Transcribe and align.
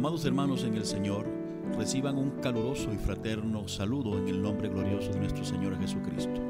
Amados 0.00 0.24
hermanos 0.24 0.64
en 0.64 0.76
el 0.76 0.86
Señor, 0.86 1.26
reciban 1.76 2.16
un 2.16 2.30
caluroso 2.40 2.90
y 2.90 2.96
fraterno 2.96 3.68
saludo 3.68 4.16
en 4.16 4.28
el 4.28 4.40
nombre 4.40 4.70
glorioso 4.70 5.10
de 5.10 5.18
nuestro 5.18 5.44
Señor 5.44 5.78
Jesucristo. 5.78 6.40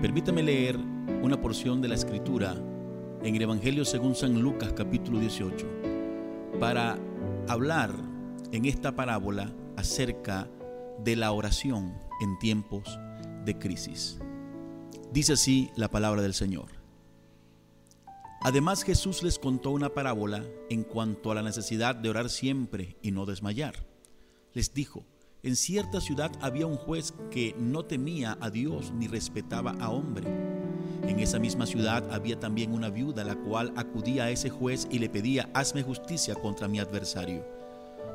Permítame 0.00 0.42
leer 0.42 0.78
una 1.22 1.38
porción 1.38 1.82
de 1.82 1.88
la 1.88 1.96
Escritura 1.96 2.56
en 3.22 3.36
el 3.36 3.42
Evangelio 3.42 3.84
según 3.84 4.14
San 4.14 4.40
Lucas 4.40 4.72
capítulo 4.72 5.18
18 5.18 5.66
para 6.58 6.98
hablar 7.46 7.94
en 8.52 8.64
esta 8.64 8.96
parábola 8.96 9.52
acerca 9.76 10.48
de 11.04 11.14
la 11.14 11.30
oración 11.32 11.92
en 12.22 12.38
tiempos 12.38 12.98
de 13.44 13.58
crisis. 13.58 14.18
Dice 15.12 15.34
así 15.34 15.70
la 15.76 15.90
palabra 15.90 16.22
del 16.22 16.32
Señor. 16.32 16.81
Además 18.44 18.82
Jesús 18.82 19.22
les 19.22 19.38
contó 19.38 19.70
una 19.70 19.90
parábola 19.90 20.44
en 20.68 20.82
cuanto 20.82 21.30
a 21.30 21.34
la 21.36 21.42
necesidad 21.42 21.94
de 21.94 22.10
orar 22.10 22.28
siempre 22.28 22.96
y 23.00 23.12
no 23.12 23.24
desmayar. 23.24 23.86
Les 24.52 24.74
dijo, 24.74 25.04
en 25.44 25.54
cierta 25.54 26.00
ciudad 26.00 26.32
había 26.40 26.66
un 26.66 26.76
juez 26.76 27.14
que 27.30 27.54
no 27.56 27.84
temía 27.84 28.36
a 28.40 28.50
Dios 28.50 28.92
ni 28.92 29.06
respetaba 29.06 29.76
a 29.78 29.90
hombre. 29.90 30.28
En 31.04 31.20
esa 31.20 31.38
misma 31.38 31.66
ciudad 31.66 32.12
había 32.12 32.40
también 32.40 32.72
una 32.72 32.90
viuda 32.90 33.22
la 33.22 33.36
cual 33.36 33.72
acudía 33.76 34.24
a 34.24 34.30
ese 34.30 34.50
juez 34.50 34.88
y 34.90 34.98
le 34.98 35.08
pedía, 35.08 35.48
hazme 35.54 35.84
justicia 35.84 36.34
contra 36.34 36.66
mi 36.66 36.80
adversario. 36.80 37.44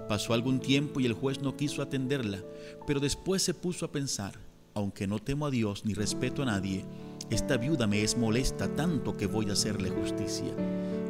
Pasó 0.09 0.33
algún 0.33 0.59
tiempo 0.59 0.99
y 0.99 1.05
el 1.05 1.13
juez 1.13 1.41
no 1.41 1.55
quiso 1.55 1.81
atenderla, 1.81 2.43
pero 2.85 2.99
después 2.99 3.43
se 3.43 3.53
puso 3.53 3.85
a 3.85 3.91
pensar, 3.93 4.33
aunque 4.73 5.07
no 5.07 5.19
temo 5.19 5.45
a 5.45 5.51
Dios 5.51 5.85
ni 5.85 5.93
respeto 5.93 6.43
a 6.43 6.45
nadie, 6.45 6.85
esta 7.29 7.57
viuda 7.57 7.87
me 7.87 8.03
es 8.03 8.17
molesta 8.17 8.67
tanto 8.75 9.17
que 9.17 9.27
voy 9.27 9.49
a 9.49 9.53
hacerle 9.53 9.89
justicia. 9.89 10.53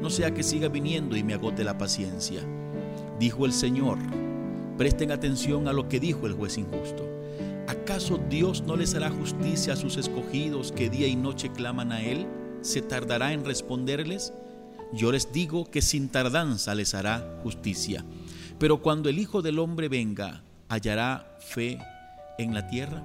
No 0.01 0.09
sea 0.09 0.33
que 0.33 0.43
siga 0.43 0.67
viniendo 0.67 1.15
y 1.15 1.23
me 1.23 1.35
agote 1.35 1.63
la 1.63 1.77
paciencia. 1.77 2.41
Dijo 3.19 3.45
el 3.45 3.53
Señor, 3.53 3.99
presten 4.77 5.11
atención 5.11 5.67
a 5.67 5.73
lo 5.73 5.87
que 5.87 5.99
dijo 5.99 6.25
el 6.25 6.33
juez 6.33 6.57
injusto. 6.57 7.07
¿Acaso 7.67 8.19
Dios 8.29 8.63
no 8.63 8.75
les 8.75 8.95
hará 8.95 9.11
justicia 9.11 9.73
a 9.73 9.75
sus 9.75 9.97
escogidos 9.97 10.71
que 10.71 10.89
día 10.89 11.07
y 11.07 11.15
noche 11.15 11.51
claman 11.51 11.91
a 11.91 12.01
Él? 12.01 12.25
¿Se 12.61 12.81
tardará 12.81 13.33
en 13.33 13.45
responderles? 13.45 14.33
Yo 14.93 15.11
les 15.11 15.31
digo 15.31 15.69
que 15.69 15.81
sin 15.81 16.09
tardanza 16.09 16.73
les 16.75 16.95
hará 16.95 17.39
justicia. 17.43 18.05
Pero 18.57 18.81
cuando 18.81 19.09
el 19.09 19.19
Hijo 19.19 19.41
del 19.41 19.59
Hombre 19.59 19.89
venga, 19.89 20.43
¿hallará 20.69 21.37
fe 21.39 21.77
en 22.39 22.53
la 22.53 22.67
tierra? 22.67 23.03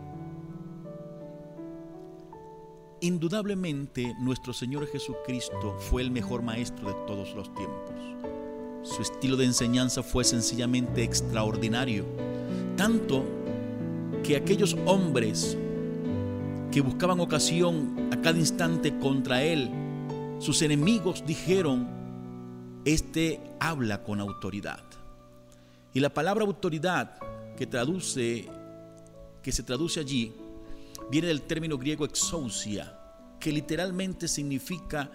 Indudablemente 3.03 4.15
nuestro 4.21 4.53
Señor 4.53 4.87
Jesucristo 4.87 5.77
fue 5.77 6.03
el 6.03 6.13
mejor 6.13 6.43
maestro 6.43 6.87
de 6.87 6.95
todos 7.05 7.35
los 7.35 7.53
tiempos. 7.53 7.97
Su 8.85 9.03
estilo 9.03 9.37
de 9.37 9.45
enseñanza 9.45 10.05
fue 10.05 10.23
sencillamente 10.23 11.03
extraordinario, 11.03 12.05
tanto 12.77 13.25
que 14.23 14.37
aquellos 14.37 14.77
hombres 14.87 15.59
que 16.71 16.81
buscaban 16.81 17.19
ocasión 17.19 18.09
a 18.13 18.21
cada 18.21 18.39
instante 18.39 18.97
contra 19.01 19.43
él, 19.43 19.69
sus 20.39 20.63
enemigos 20.63 21.25
dijeron, 21.27 21.89
este 22.85 23.41
habla 23.59 24.05
con 24.05 24.21
autoridad. 24.21 24.85
Y 25.93 25.99
la 25.99 26.15
palabra 26.15 26.45
autoridad 26.45 27.19
que 27.57 27.67
traduce 27.67 28.49
que 29.43 29.51
se 29.51 29.65
traduce 29.65 29.99
allí 29.99 30.33
viene 31.11 31.29
del 31.29 31.43
término 31.43 31.79
griego 31.79 32.05
exousia, 32.05 32.99
que 33.39 33.53
literalmente 33.53 34.29
significa 34.29 35.11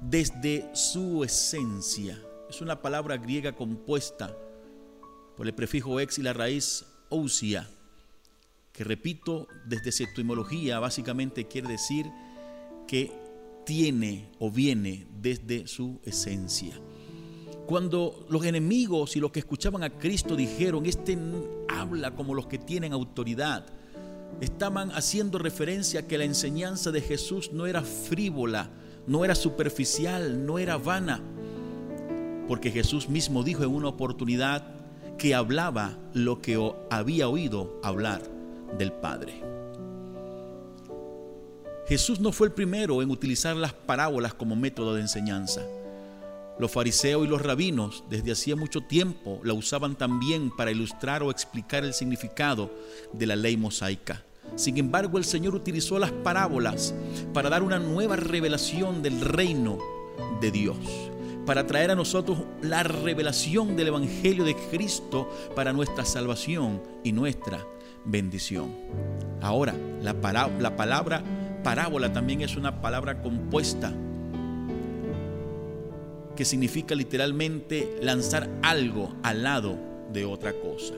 desde 0.00 0.70
su 0.74 1.22
esencia. 1.24 2.20
Es 2.48 2.60
una 2.60 2.80
palabra 2.80 3.16
griega 3.16 3.52
compuesta 3.52 4.36
por 5.36 5.46
el 5.46 5.54
prefijo 5.54 6.00
ex 6.00 6.18
y 6.18 6.22
la 6.22 6.32
raíz 6.32 6.84
ousia, 7.08 7.68
que 8.72 8.84
repito, 8.84 9.46
desde 9.66 9.92
su 9.92 10.04
etimología 10.04 10.78
básicamente 10.78 11.46
quiere 11.46 11.68
decir 11.68 12.06
que 12.86 13.12
tiene 13.64 14.32
o 14.38 14.50
viene 14.50 15.06
desde 15.20 15.66
su 15.66 16.00
esencia. 16.04 16.74
Cuando 17.66 18.26
los 18.28 18.44
enemigos 18.44 19.14
y 19.14 19.20
los 19.20 19.30
que 19.30 19.40
escuchaban 19.40 19.84
a 19.84 19.90
Cristo 19.90 20.34
dijeron, 20.34 20.86
este 20.86 21.16
habla 21.68 22.16
como 22.16 22.34
los 22.34 22.48
que 22.48 22.58
tienen 22.58 22.92
autoridad, 22.92 23.66
estaban 24.40 24.90
haciendo 24.92 25.38
referencia 25.38 26.00
a 26.00 26.06
que 26.06 26.18
la 26.18 26.24
enseñanza 26.24 26.90
de 26.90 27.00
Jesús 27.00 27.52
no 27.52 27.66
era 27.66 27.82
frívola, 27.82 28.70
no 29.06 29.24
era 29.24 29.34
superficial, 29.34 30.46
no 30.46 30.58
era 30.58 30.76
vana, 30.76 31.20
porque 32.48 32.70
Jesús 32.70 33.08
mismo 33.08 33.42
dijo 33.42 33.62
en 33.62 33.70
una 33.70 33.88
oportunidad 33.88 34.64
que 35.18 35.34
hablaba 35.34 35.98
lo 36.14 36.40
que 36.40 36.58
había 36.90 37.28
oído 37.28 37.78
hablar 37.82 38.22
del 38.78 38.92
Padre. 38.92 39.42
Jesús 41.86 42.20
no 42.20 42.32
fue 42.32 42.46
el 42.46 42.52
primero 42.52 43.02
en 43.02 43.10
utilizar 43.10 43.56
las 43.56 43.72
parábolas 43.72 44.32
como 44.32 44.54
método 44.54 44.94
de 44.94 45.00
enseñanza. 45.00 45.62
Los 46.58 46.70
fariseos 46.70 47.24
y 47.24 47.28
los 47.28 47.40
rabinos 47.40 48.04
desde 48.10 48.32
hacía 48.32 48.54
mucho 48.54 48.82
tiempo 48.82 49.40
la 49.44 49.54
usaban 49.54 49.96
también 49.96 50.50
para 50.54 50.70
ilustrar 50.70 51.22
o 51.22 51.30
explicar 51.30 51.84
el 51.84 51.94
significado 51.94 52.70
de 53.12 53.26
la 53.26 53.36
ley 53.36 53.56
mosaica. 53.56 54.24
Sin 54.56 54.76
embargo, 54.78 55.16
el 55.16 55.24
Señor 55.24 55.54
utilizó 55.54 55.98
las 55.98 56.12
parábolas 56.12 56.94
para 57.32 57.48
dar 57.48 57.62
una 57.62 57.78
nueva 57.78 58.16
revelación 58.16 59.02
del 59.02 59.20
reino 59.20 59.78
de 60.40 60.50
Dios, 60.50 60.76
para 61.46 61.66
traer 61.66 61.92
a 61.92 61.94
nosotros 61.94 62.38
la 62.60 62.82
revelación 62.82 63.76
del 63.76 63.88
Evangelio 63.88 64.44
de 64.44 64.56
Cristo 64.70 65.30
para 65.54 65.72
nuestra 65.72 66.04
salvación 66.04 66.82
y 67.04 67.12
nuestra 67.12 67.64
bendición. 68.04 68.74
Ahora, 69.40 69.74
la, 70.02 70.12
la 70.58 70.76
palabra 70.76 71.22
parábola 71.62 72.12
también 72.12 72.42
es 72.42 72.56
una 72.56 72.80
palabra 72.80 73.22
compuesta 73.22 73.92
que 76.40 76.46
significa 76.46 76.94
literalmente 76.94 77.98
lanzar 78.00 78.48
algo 78.62 79.14
al 79.22 79.42
lado 79.42 79.78
de 80.10 80.24
otra 80.24 80.54
cosa. 80.54 80.94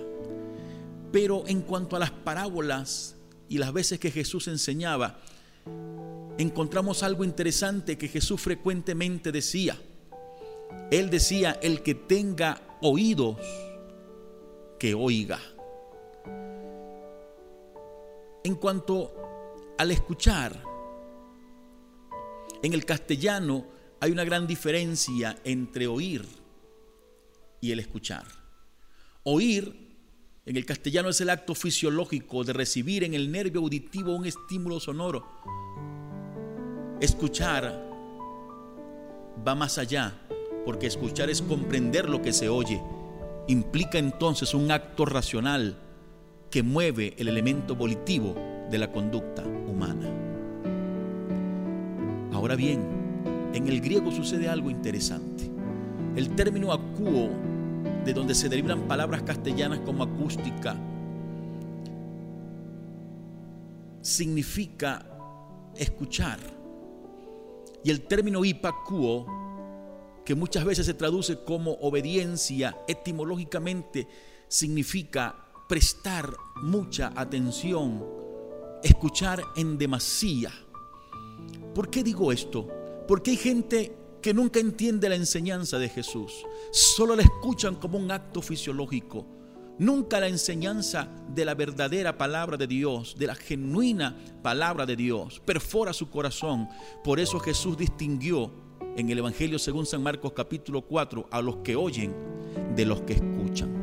Pero 1.11 1.43
en 1.49 1.63
cuanto 1.63 1.97
a 1.97 1.99
las 1.99 2.13
parábolas 2.13 3.17
y 3.49 3.59
las 3.59 3.73
veces 3.73 3.99
que 3.99 4.13
Jesús 4.13 4.47
enseñaba, 4.47 5.19
encontramos 6.39 7.03
algo 7.03 7.25
interesante 7.25 7.99
que 7.99 8.07
Jesús 8.07 8.41
frecuentemente 8.41 9.33
decía. 9.33 9.77
Él 10.93 11.11
decía, 11.11 11.59
el 11.61 11.83
que 11.83 11.97
tenga 11.97 12.62
oídos, 12.81 13.38
que 14.79 14.95
oiga. 14.95 15.41
En 18.45 18.55
cuanto 18.55 19.12
al 19.77 19.91
escuchar, 19.91 20.56
en 22.62 22.73
el 22.73 22.85
castellano 22.85 23.81
hay 24.02 24.10
una 24.10 24.25
gran 24.25 24.49
diferencia 24.49 25.38
entre 25.44 25.87
oír 25.87 26.26
y 27.60 27.70
el 27.70 27.78
escuchar. 27.78 28.25
Oír 29.22 29.94
en 30.44 30.56
el 30.56 30.66
castellano 30.66 31.10
es 31.10 31.20
el 31.20 31.31
acto 31.31 31.54
fisiológico 31.54 32.43
de 32.43 32.52
recibir 32.52 33.04
en 33.04 33.14
el 33.14 33.31
nervio 33.31 33.60
auditivo 33.60 34.12
un 34.12 34.26
estímulo 34.26 34.81
sonoro. 34.81 35.25
Escuchar 37.00 37.81
va 39.46 39.54
más 39.54 39.78
allá, 39.78 40.12
porque 40.66 40.88
escuchar 40.88 41.31
es 41.31 41.40
comprender 41.40 42.10
lo 42.10 42.20
que 42.22 42.32
se 42.32 42.49
oye. 42.49 42.82
Implica 43.46 43.99
entonces 43.99 44.52
un 44.52 44.72
acto 44.72 45.04
racional 45.04 45.78
que 46.50 46.64
mueve 46.64 47.14
el 47.19 47.28
elemento 47.28 47.76
volitivo 47.76 48.34
de 48.69 48.78
la 48.78 48.90
conducta 48.90 49.44
humana. 49.44 50.10
Ahora 52.32 52.56
bien, 52.56 53.01
en 53.52 53.69
el 53.69 53.81
griego 53.81 54.10
sucede 54.10 54.49
algo 54.49 54.70
interesante. 54.70 55.50
El 56.16 56.34
término 56.34 56.72
acuo, 56.72 57.31
de 58.04 58.12
donde 58.12 58.34
se 58.34 58.49
derivan 58.49 58.88
palabras 58.88 59.22
castellanas 59.22 59.81
como 59.81 60.02
acústica, 60.02 60.76
significa 64.00 65.06
escuchar. 65.76 66.38
Y 67.84 67.90
el 67.90 68.02
término 68.02 68.44
hipacuo, 68.44 69.26
que 70.25 70.34
muchas 70.34 70.64
veces 70.64 70.87
se 70.87 70.94
traduce 70.94 71.43
como 71.44 71.72
obediencia, 71.81 72.76
etimológicamente 72.87 74.06
significa 74.49 75.34
prestar 75.69 76.32
mucha 76.62 77.12
atención, 77.16 78.04
escuchar 78.82 79.43
en 79.56 79.78
demasía. 79.78 80.50
¿Por 81.75 81.88
qué 81.90 82.02
digo 82.02 82.31
esto? 82.31 82.81
Porque 83.12 83.32
hay 83.32 83.37
gente 83.37 83.94
que 84.23 84.32
nunca 84.32 84.59
entiende 84.59 85.06
la 85.06 85.17
enseñanza 85.17 85.79
de 85.79 85.91
Jesús. 85.91 86.47
Solo 86.70 87.14
la 87.14 87.20
escuchan 87.20 87.75
como 87.75 87.99
un 87.99 88.11
acto 88.11 88.41
fisiológico. 88.41 89.26
Nunca 89.79 90.19
la 90.19 90.29
enseñanza 90.29 91.11
de 91.29 91.44
la 91.44 91.55
verdadera 91.55 92.17
palabra 92.17 92.56
de 92.56 92.67
Dios, 92.67 93.14
de 93.19 93.26
la 93.26 93.35
genuina 93.35 94.17
palabra 94.43 94.87
de 94.87 94.97
Dios, 94.97 95.43
perfora 95.44 95.93
su 95.93 96.09
corazón. 96.09 96.70
Por 97.05 97.20
eso 97.20 97.38
Jesús 97.38 97.76
distinguió 97.76 98.50
en 98.97 99.11
el 99.11 99.19
Evangelio 99.19 99.59
según 99.59 99.85
San 99.85 100.03
Marcos 100.03 100.32
capítulo 100.32 100.81
4 100.81 101.29
a 101.31 101.43
los 101.43 101.56
que 101.56 101.76
oyen 101.76 102.14
de 102.75 102.87
los 102.87 103.03
que 103.03 103.12
escuchan. 103.12 103.81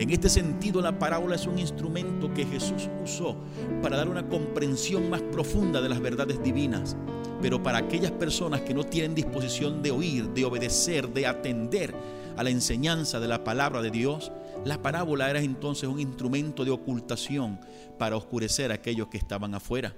En 0.00 0.08
este 0.08 0.30
sentido, 0.30 0.80
la 0.80 0.98
parábola 0.98 1.34
es 1.34 1.46
un 1.46 1.58
instrumento 1.58 2.32
que 2.32 2.46
Jesús 2.46 2.88
usó 3.04 3.36
para 3.82 3.98
dar 3.98 4.08
una 4.08 4.26
comprensión 4.26 5.10
más 5.10 5.20
profunda 5.20 5.82
de 5.82 5.90
las 5.90 6.00
verdades 6.00 6.42
divinas. 6.42 6.96
Pero 7.42 7.62
para 7.62 7.76
aquellas 7.76 8.10
personas 8.12 8.62
que 8.62 8.72
no 8.72 8.84
tienen 8.84 9.14
disposición 9.14 9.82
de 9.82 9.90
oír, 9.90 10.30
de 10.30 10.46
obedecer, 10.46 11.10
de 11.10 11.26
atender 11.26 11.94
a 12.38 12.42
la 12.42 12.48
enseñanza 12.48 13.20
de 13.20 13.28
la 13.28 13.44
palabra 13.44 13.82
de 13.82 13.90
Dios, 13.90 14.32
la 14.64 14.80
parábola 14.80 15.28
era 15.28 15.40
entonces 15.40 15.86
un 15.86 16.00
instrumento 16.00 16.64
de 16.64 16.70
ocultación 16.70 17.60
para 17.98 18.16
oscurecer 18.16 18.70
a 18.70 18.76
aquellos 18.76 19.08
que 19.08 19.18
estaban 19.18 19.54
afuera. 19.54 19.94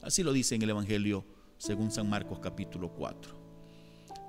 Así 0.00 0.22
lo 0.22 0.32
dice 0.32 0.54
en 0.54 0.62
el 0.62 0.70
Evangelio 0.70 1.24
según 1.58 1.90
San 1.90 2.08
Marcos 2.08 2.38
capítulo 2.38 2.90
4. 2.90 3.34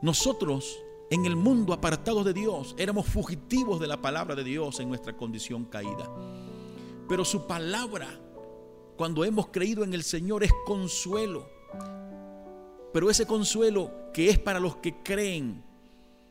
Nosotros 0.02 0.80
en 1.12 1.26
el 1.26 1.36
mundo 1.36 1.74
apartados 1.74 2.24
de 2.24 2.34
Dios, 2.34 2.74
éramos 2.78 3.06
fugitivos 3.06 3.82
de 3.82 3.88
la 3.88 4.02
palabra 4.02 4.34
de 4.34 4.46
Dios 4.46 4.80
en 4.80 4.88
nuestra 4.88 5.18
condición 5.18 5.66
caída. 5.66 6.10
Pero 7.10 7.26
su 7.26 7.46
palabra, 7.46 8.08
cuando 8.96 9.26
hemos 9.26 9.48
creído 9.48 9.84
en 9.84 9.94
el 9.94 10.04
Señor, 10.04 10.42
es 10.42 10.52
consuelo. 10.66 11.50
Pero 12.94 13.10
ese 13.10 13.26
consuelo 13.26 13.92
que 14.14 14.30
es 14.30 14.40
para 14.40 14.62
los 14.62 14.78
que 14.78 15.04
creen, 15.04 15.62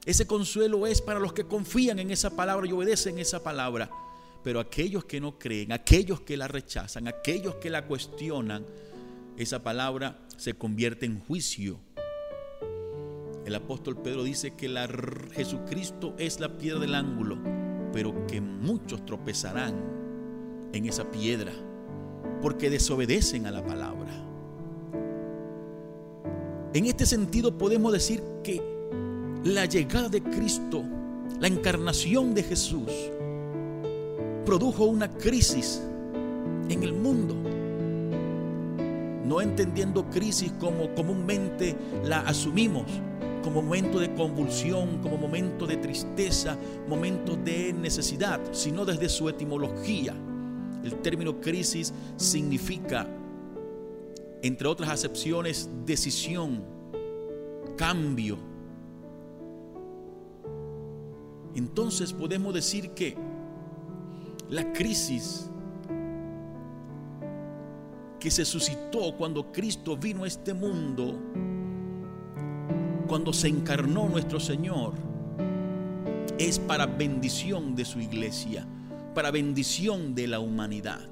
ese 0.06 0.26
consuelo 0.26 0.86
es 0.86 1.02
para 1.02 1.20
los 1.20 1.34
que 1.34 1.44
confían 1.44 1.98
en 1.98 2.10
esa 2.10 2.34
palabra 2.34 2.66
y 2.66 2.72
obedecen 2.72 3.18
esa 3.18 3.42
palabra. 3.42 3.90
Pero 4.42 4.60
aquellos 4.60 5.04
que 5.04 5.20
no 5.20 5.38
creen, 5.38 5.72
aquellos 5.72 6.22
que 6.22 6.38
la 6.38 6.48
rechazan, 6.48 7.06
aquellos 7.06 7.56
que 7.56 7.68
la 7.68 7.86
cuestionan, 7.86 8.64
esa 9.36 9.62
palabra 9.62 10.20
se 10.38 10.54
convierte 10.54 11.04
en 11.04 11.20
juicio 11.20 11.80
el 13.50 13.56
apóstol 13.56 13.96
Pedro 13.96 14.22
dice 14.22 14.52
que 14.52 14.68
Jesucristo 15.32 16.14
es 16.18 16.38
la 16.38 16.56
piedra 16.56 16.78
del 16.78 16.94
ángulo, 16.94 17.36
pero 17.92 18.24
que 18.28 18.40
muchos 18.40 19.04
tropezarán 19.04 19.74
en 20.72 20.86
esa 20.86 21.10
piedra 21.10 21.50
porque 22.40 22.70
desobedecen 22.70 23.46
a 23.46 23.50
la 23.50 23.66
palabra. 23.66 24.12
En 26.74 26.86
este 26.86 27.04
sentido 27.06 27.58
podemos 27.58 27.92
decir 27.92 28.22
que 28.44 28.62
la 29.42 29.64
llegada 29.64 30.08
de 30.08 30.22
Cristo, 30.22 30.84
la 31.40 31.48
encarnación 31.48 32.34
de 32.34 32.44
Jesús, 32.44 32.92
produjo 34.46 34.84
una 34.84 35.10
crisis 35.10 35.82
en 36.68 36.84
el 36.84 36.92
mundo. 36.92 37.34
No 39.24 39.40
entendiendo 39.40 40.08
crisis 40.08 40.52
como 40.60 40.94
comúnmente 40.94 41.76
la 42.04 42.20
asumimos, 42.20 42.84
como 43.42 43.62
momento 43.62 43.98
de 43.98 44.14
convulsión, 44.14 44.98
como 45.02 45.16
momento 45.16 45.66
de 45.66 45.76
tristeza, 45.76 46.56
momento 46.88 47.36
de 47.36 47.72
necesidad, 47.72 48.40
sino 48.52 48.84
desde 48.84 49.08
su 49.08 49.28
etimología. 49.28 50.14
El 50.84 50.96
término 51.02 51.40
crisis 51.40 51.92
significa, 52.16 53.06
entre 54.42 54.68
otras 54.68 54.90
acepciones, 54.90 55.68
decisión, 55.84 56.62
cambio. 57.76 58.38
Entonces 61.54 62.12
podemos 62.12 62.54
decir 62.54 62.90
que 62.90 63.16
la 64.48 64.72
crisis 64.72 65.50
que 68.18 68.30
se 68.30 68.44
suscitó 68.44 69.16
cuando 69.16 69.50
Cristo 69.50 69.96
vino 69.96 70.24
a 70.24 70.26
este 70.26 70.52
mundo 70.52 71.18
cuando 73.10 73.32
se 73.32 73.48
encarnó 73.48 74.08
nuestro 74.08 74.38
Señor, 74.38 74.94
es 76.38 76.60
para 76.60 76.86
bendición 76.86 77.74
de 77.74 77.84
su 77.84 77.98
iglesia, 77.98 78.64
para 79.16 79.32
bendición 79.32 80.14
de 80.14 80.28
la 80.28 80.38
humanidad. 80.38 81.08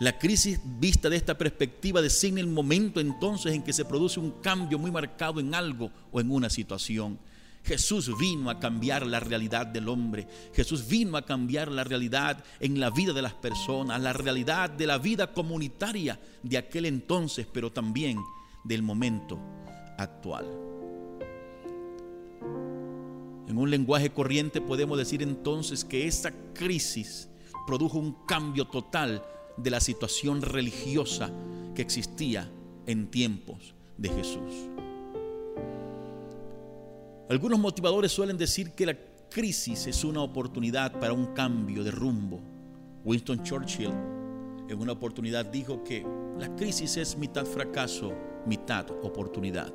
La 0.00 0.18
crisis 0.18 0.60
vista 0.78 1.08
de 1.08 1.16
esta 1.16 1.38
perspectiva 1.38 2.02
designa 2.02 2.40
el 2.40 2.46
momento 2.46 3.00
entonces 3.00 3.54
en 3.54 3.62
que 3.62 3.72
se 3.72 3.86
produce 3.86 4.20
un 4.20 4.32
cambio 4.42 4.78
muy 4.78 4.90
marcado 4.90 5.40
en 5.40 5.54
algo 5.54 5.90
o 6.12 6.20
en 6.20 6.30
una 6.30 6.50
situación. 6.50 7.18
Jesús 7.64 8.10
vino 8.18 8.50
a 8.50 8.60
cambiar 8.60 9.06
la 9.06 9.18
realidad 9.18 9.64
del 9.66 9.88
hombre. 9.88 10.28
Jesús 10.52 10.86
vino 10.86 11.16
a 11.16 11.24
cambiar 11.24 11.72
la 11.72 11.84
realidad 11.84 12.44
en 12.60 12.78
la 12.78 12.90
vida 12.90 13.14
de 13.14 13.22
las 13.22 13.32
personas, 13.32 13.98
la 14.02 14.12
realidad 14.12 14.68
de 14.68 14.86
la 14.86 14.98
vida 14.98 15.32
comunitaria 15.32 16.20
de 16.42 16.58
aquel 16.58 16.84
entonces, 16.84 17.46
pero 17.50 17.72
también 17.72 18.18
del 18.64 18.82
momento 18.82 19.38
actual. 19.98 20.46
En 23.46 23.58
un 23.58 23.70
lenguaje 23.70 24.10
corriente 24.10 24.60
podemos 24.60 24.98
decir 24.98 25.22
entonces 25.22 25.84
que 25.84 26.06
esta 26.06 26.32
crisis 26.54 27.28
produjo 27.66 27.98
un 27.98 28.16
cambio 28.26 28.66
total 28.66 29.22
de 29.56 29.70
la 29.70 29.80
situación 29.80 30.42
religiosa 30.42 31.30
que 31.74 31.82
existía 31.82 32.50
en 32.86 33.10
tiempos 33.10 33.74
de 33.96 34.08
Jesús. 34.08 34.68
Algunos 37.30 37.58
motivadores 37.58 38.12
suelen 38.12 38.36
decir 38.36 38.72
que 38.72 38.86
la 38.86 38.96
crisis 39.30 39.86
es 39.86 40.04
una 40.04 40.20
oportunidad 40.20 40.98
para 40.98 41.12
un 41.12 41.26
cambio 41.34 41.82
de 41.84 41.90
rumbo. 41.90 42.40
Winston 43.04 43.42
Churchill 43.42 43.92
en 44.68 44.80
una 44.80 44.92
oportunidad 44.92 45.46
dijo 45.46 45.84
que 45.84 46.04
la 46.38 46.54
crisis 46.56 46.96
es 46.96 47.16
mitad 47.16 47.44
fracaso 47.44 48.12
mitad 48.46 48.90
oportunidad. 49.02 49.72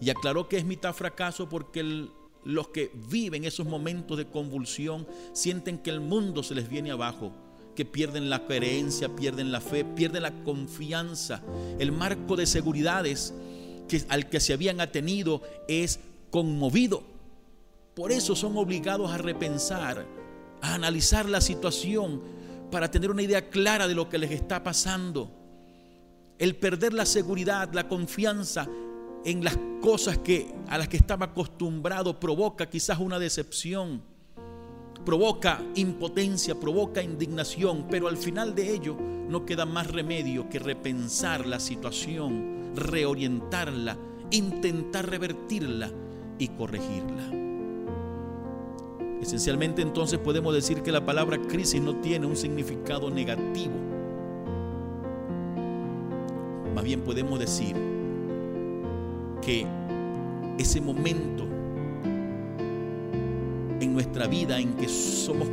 Y 0.00 0.10
aclaró 0.10 0.48
que 0.48 0.58
es 0.58 0.64
mitad 0.64 0.92
fracaso 0.94 1.48
porque 1.48 2.08
los 2.44 2.68
que 2.68 2.90
viven 3.08 3.44
esos 3.44 3.66
momentos 3.66 4.18
de 4.18 4.26
convulsión 4.26 5.06
sienten 5.32 5.78
que 5.78 5.90
el 5.90 6.00
mundo 6.00 6.42
se 6.42 6.54
les 6.54 6.68
viene 6.68 6.90
abajo, 6.90 7.32
que 7.76 7.84
pierden 7.84 8.28
la 8.28 8.44
creencia, 8.44 9.14
pierden 9.14 9.52
la 9.52 9.60
fe, 9.60 9.84
pierden 9.84 10.22
la 10.22 10.42
confianza. 10.42 11.42
El 11.78 11.92
marco 11.92 12.36
de 12.36 12.46
seguridades 12.46 13.32
que, 13.88 14.02
al 14.08 14.28
que 14.28 14.40
se 14.40 14.52
habían 14.52 14.80
atenido 14.80 15.42
es 15.68 16.00
conmovido. 16.30 17.04
Por 17.94 18.10
eso 18.10 18.34
son 18.34 18.56
obligados 18.56 19.10
a 19.10 19.18
repensar, 19.18 20.06
a 20.60 20.74
analizar 20.74 21.28
la 21.28 21.40
situación 21.40 22.22
para 22.70 22.90
tener 22.90 23.10
una 23.10 23.22
idea 23.22 23.50
clara 23.50 23.86
de 23.86 23.94
lo 23.94 24.08
que 24.08 24.18
les 24.18 24.30
está 24.30 24.62
pasando 24.62 25.41
el 26.42 26.56
perder 26.56 26.92
la 26.92 27.06
seguridad, 27.06 27.72
la 27.72 27.86
confianza 27.86 28.66
en 29.24 29.44
las 29.44 29.56
cosas 29.80 30.18
que, 30.18 30.52
a 30.66 30.76
las 30.76 30.88
que 30.88 30.96
estaba 30.96 31.26
acostumbrado 31.26 32.18
provoca 32.18 32.68
quizás 32.68 32.98
una 32.98 33.20
decepción, 33.20 34.02
provoca 35.06 35.62
impotencia, 35.76 36.58
provoca 36.58 37.00
indignación, 37.00 37.86
pero 37.88 38.08
al 38.08 38.16
final 38.16 38.56
de 38.56 38.74
ello 38.74 38.96
no 39.28 39.46
queda 39.46 39.66
más 39.66 39.86
remedio 39.86 40.48
que 40.48 40.58
repensar 40.58 41.46
la 41.46 41.60
situación, 41.60 42.72
reorientarla, 42.74 43.96
intentar 44.32 45.08
revertirla 45.08 45.92
y 46.40 46.48
corregirla. 46.48 47.22
Esencialmente 49.20 49.80
entonces 49.80 50.18
podemos 50.18 50.52
decir 50.52 50.82
que 50.82 50.90
la 50.90 51.06
palabra 51.06 51.40
crisis 51.40 51.80
no 51.80 52.00
tiene 52.00 52.26
un 52.26 52.34
significado 52.34 53.10
negativo 53.10 53.91
más 56.74 56.84
bien 56.84 57.02
podemos 57.02 57.38
decir 57.38 57.76
que 59.42 59.66
ese 60.58 60.80
momento 60.80 61.44
en 63.80 63.92
nuestra 63.92 64.26
vida 64.26 64.58
en 64.58 64.74
que 64.74 64.88
somos 64.88 65.48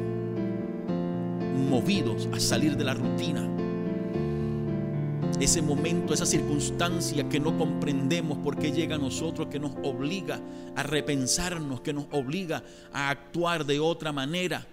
movidos 1.70 2.28
a 2.34 2.40
salir 2.40 2.78
de 2.78 2.84
la 2.84 2.94
rutina, 2.94 3.48
ese 5.40 5.62
momento, 5.62 6.14
esa 6.14 6.26
circunstancia 6.26 7.28
que 7.30 7.40
no 7.40 7.58
comprendemos 7.58 8.38
por 8.40 8.58
qué 8.58 8.72
llega 8.72 8.96
a 8.96 9.00
nosotros, 9.00 9.48
que 9.48 9.60
nos 9.60 9.72
obliga 9.84 10.42
a 10.76 10.84
repensarnos, 10.84 11.82
que 11.82 11.94
nos 11.94 12.06
obliga 12.12 12.64
a 12.92 13.10
actuar 13.10 13.66
de 13.66 13.80
otra 13.80 14.12
manera, 14.12 14.68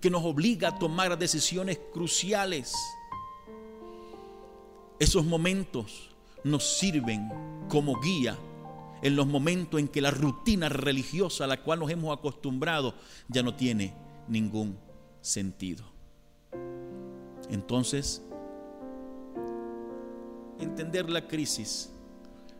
que 0.00 0.10
nos 0.10 0.24
obliga 0.24 0.68
a 0.68 0.78
tomar 0.78 1.18
decisiones 1.18 1.78
cruciales 1.92 2.72
esos 5.00 5.24
momentos 5.24 6.10
nos 6.44 6.78
sirven 6.78 7.30
como 7.70 7.98
guía 8.00 8.38
en 9.02 9.16
los 9.16 9.26
momentos 9.26 9.80
en 9.80 9.88
que 9.88 10.02
la 10.02 10.10
rutina 10.10 10.68
religiosa 10.68 11.44
a 11.44 11.46
la 11.46 11.62
cual 11.62 11.80
nos 11.80 11.90
hemos 11.90 12.16
acostumbrado 12.16 12.94
ya 13.26 13.42
no 13.42 13.54
tiene 13.54 13.94
ningún 14.28 14.78
sentido. 15.22 15.90
Entonces, 17.48 18.22
entender 20.60 21.08
la 21.08 21.26
crisis 21.26 21.90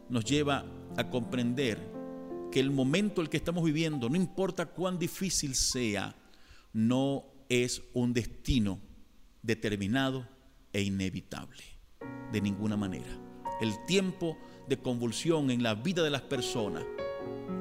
nos 0.08 0.24
lleva 0.24 0.64
a 0.96 1.10
comprender 1.10 1.78
que 2.50 2.58
el 2.58 2.70
momento 2.70 3.20
el 3.20 3.28
que 3.28 3.36
estamos 3.36 3.62
viviendo, 3.62 4.08
no 4.08 4.16
importa 4.16 4.64
cuán 4.64 4.98
difícil 4.98 5.54
sea, 5.54 6.16
no 6.72 7.26
es 7.50 7.82
un 7.92 8.14
destino 8.14 8.80
determinado 9.42 10.26
e 10.72 10.82
inevitable 10.82 11.79
de 12.32 12.40
ninguna 12.40 12.76
manera. 12.76 13.18
el 13.60 13.84
tiempo 13.84 14.38
de 14.66 14.78
convulsión 14.78 15.50
en 15.50 15.62
la 15.62 15.74
vida 15.74 16.02
de 16.02 16.08
las 16.08 16.22
personas, 16.22 16.82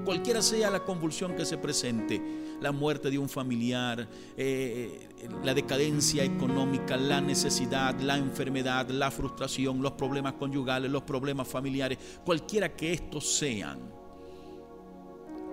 cualquiera 0.06 0.42
sea 0.42 0.70
la 0.70 0.86
convulsión 0.86 1.36
que 1.36 1.46
se 1.46 1.58
presente, 1.58 2.22
la 2.62 2.72
muerte 2.72 3.10
de 3.10 3.18
un 3.18 3.28
familiar, 3.28 4.08
eh, 4.38 5.10
la 5.44 5.54
decadencia 5.54 6.24
económica, 6.24 6.98
la 6.98 7.20
necesidad, 7.20 8.00
la 8.00 8.18
enfermedad, 8.18 8.90
la 8.90 9.12
frustración, 9.12 9.82
los 9.82 9.94
problemas 9.94 10.34
conyugales, 10.34 10.90
los 10.90 11.04
problemas 11.04 11.48
familiares, 11.48 11.98
cualquiera 12.26 12.76
que 12.76 12.94
estos 12.94 13.38
sean, 13.38 13.80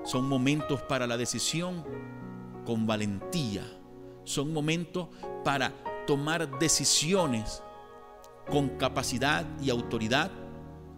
son 0.05 0.29
momentos 0.29 0.83
para 0.83 1.07
la 1.07 1.17
decisión 1.17 1.85
con 2.65 2.87
valentía, 2.87 3.65
son 4.25 4.53
momentos 4.53 5.09
para 5.45 5.73
tomar 6.07 6.59
decisiones 6.59 7.63
con 8.51 8.71
capacidad 8.71 9.45
y 9.63 9.71
autoridad, 9.71 10.31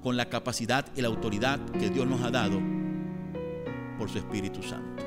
con 0.02 0.16
la 0.16 0.28
capacidad 0.28 0.86
y 0.94 1.00
la 1.00 1.08
autoridad 1.08 1.58
que 1.72 1.90
Dios 1.90 2.06
nos 2.06 2.22
ha 2.22 2.30
dado 2.30 2.60
por 3.98 4.10
su 4.10 4.18
Espíritu 4.18 4.62
Santo. 4.62 5.02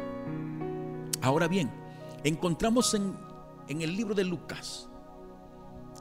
Ahora 1.21 1.47
bien, 1.47 1.71
encontramos 2.23 2.93
en, 2.93 3.13
en 3.67 3.81
el 3.81 3.95
libro 3.95 4.15
de 4.15 4.23
Lucas, 4.23 4.89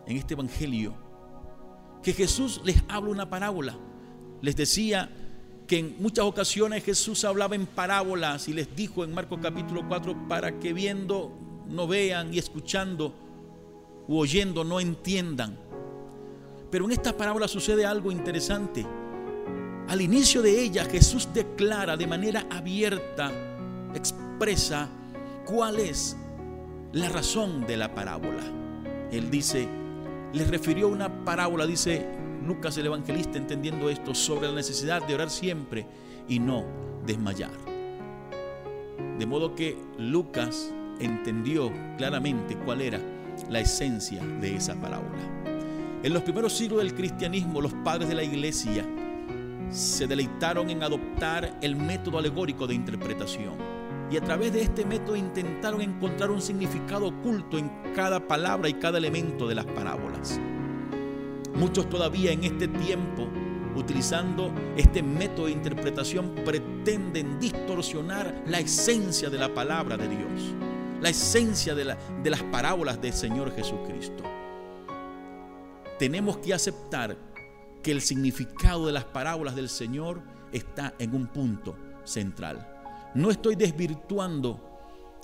en 0.06 0.16
este 0.16 0.34
Evangelio, 0.34 0.94
que 2.02 2.12
Jesús 2.12 2.60
les 2.64 2.82
habla 2.88 3.10
una 3.10 3.30
parábola. 3.30 3.76
Les 4.40 4.56
decía 4.56 5.10
que 5.66 5.78
en 5.78 5.96
muchas 6.00 6.24
ocasiones 6.24 6.82
Jesús 6.82 7.24
hablaba 7.24 7.54
en 7.54 7.66
parábolas 7.66 8.48
y 8.48 8.52
les 8.52 8.74
dijo 8.74 9.04
en 9.04 9.14
Marcos 9.14 9.38
capítulo 9.42 9.86
4 9.86 10.26
para 10.28 10.58
que 10.58 10.72
viendo 10.72 11.32
no 11.68 11.86
vean 11.86 12.34
y 12.34 12.38
escuchando 12.38 13.14
u 14.08 14.18
oyendo 14.18 14.64
no 14.64 14.80
entiendan. 14.80 15.69
Pero 16.70 16.84
en 16.84 16.92
esta 16.92 17.16
parábola 17.16 17.48
sucede 17.48 17.84
algo 17.84 18.12
interesante. 18.12 18.86
Al 19.88 20.00
inicio 20.00 20.40
de 20.40 20.60
ella 20.60 20.84
Jesús 20.84 21.28
declara 21.34 21.96
de 21.96 22.06
manera 22.06 22.46
abierta, 22.48 23.32
expresa 23.94 24.88
cuál 25.44 25.80
es 25.80 26.16
la 26.92 27.08
razón 27.08 27.66
de 27.66 27.76
la 27.76 27.92
parábola. 27.92 28.42
Él 29.10 29.30
dice, 29.30 29.68
les 30.32 30.48
refirió 30.48 30.88
una 30.88 31.24
parábola, 31.24 31.66
dice 31.66 32.06
Lucas 32.46 32.76
el 32.78 32.86
evangelista 32.86 33.36
entendiendo 33.36 33.90
esto, 33.90 34.14
sobre 34.14 34.48
la 34.48 34.54
necesidad 34.54 35.04
de 35.06 35.14
orar 35.14 35.30
siempre 35.30 35.86
y 36.28 36.38
no 36.38 36.64
desmayar. 37.04 37.50
De 39.18 39.26
modo 39.26 39.54
que 39.54 39.76
Lucas 39.98 40.72
entendió 41.00 41.72
claramente 41.98 42.56
cuál 42.56 42.80
era 42.80 43.00
la 43.48 43.60
esencia 43.60 44.24
de 44.40 44.56
esa 44.56 44.74
parábola. 44.80 45.49
En 46.02 46.14
los 46.14 46.22
primeros 46.22 46.54
siglos 46.54 46.82
del 46.82 46.94
cristianismo, 46.94 47.60
los 47.60 47.74
padres 47.84 48.08
de 48.08 48.14
la 48.14 48.22
iglesia 48.22 48.86
se 49.68 50.06
deleitaron 50.06 50.70
en 50.70 50.82
adoptar 50.82 51.58
el 51.60 51.76
método 51.76 52.16
alegórico 52.16 52.66
de 52.66 52.74
interpretación. 52.74 53.52
Y 54.10 54.16
a 54.16 54.22
través 54.22 54.50
de 54.54 54.62
este 54.62 54.86
método 54.86 55.14
intentaron 55.14 55.82
encontrar 55.82 56.30
un 56.30 56.40
significado 56.40 57.08
oculto 57.08 57.58
en 57.58 57.70
cada 57.94 58.26
palabra 58.26 58.70
y 58.70 58.74
cada 58.74 58.96
elemento 58.96 59.46
de 59.46 59.54
las 59.54 59.66
parábolas. 59.66 60.40
Muchos 61.54 61.86
todavía 61.90 62.32
en 62.32 62.44
este 62.44 62.66
tiempo, 62.66 63.28
utilizando 63.76 64.50
este 64.78 65.02
método 65.02 65.46
de 65.46 65.52
interpretación, 65.52 66.34
pretenden 66.46 67.38
distorsionar 67.38 68.42
la 68.46 68.58
esencia 68.58 69.28
de 69.28 69.38
la 69.38 69.52
palabra 69.52 69.98
de 69.98 70.08
Dios, 70.08 70.54
la 71.02 71.10
esencia 71.10 71.74
de, 71.74 71.94
de 72.22 72.30
las 72.30 72.42
parábolas 72.44 73.02
del 73.02 73.12
Señor 73.12 73.54
Jesucristo. 73.54 74.24
Tenemos 76.00 76.38
que 76.38 76.54
aceptar 76.54 77.14
que 77.82 77.90
el 77.90 78.00
significado 78.00 78.86
de 78.86 78.92
las 78.92 79.04
parábolas 79.04 79.54
del 79.54 79.68
Señor 79.68 80.22
está 80.50 80.94
en 80.98 81.14
un 81.14 81.26
punto 81.26 81.76
central. 82.04 82.66
No 83.14 83.30
estoy 83.30 83.54
desvirtuando 83.54 84.58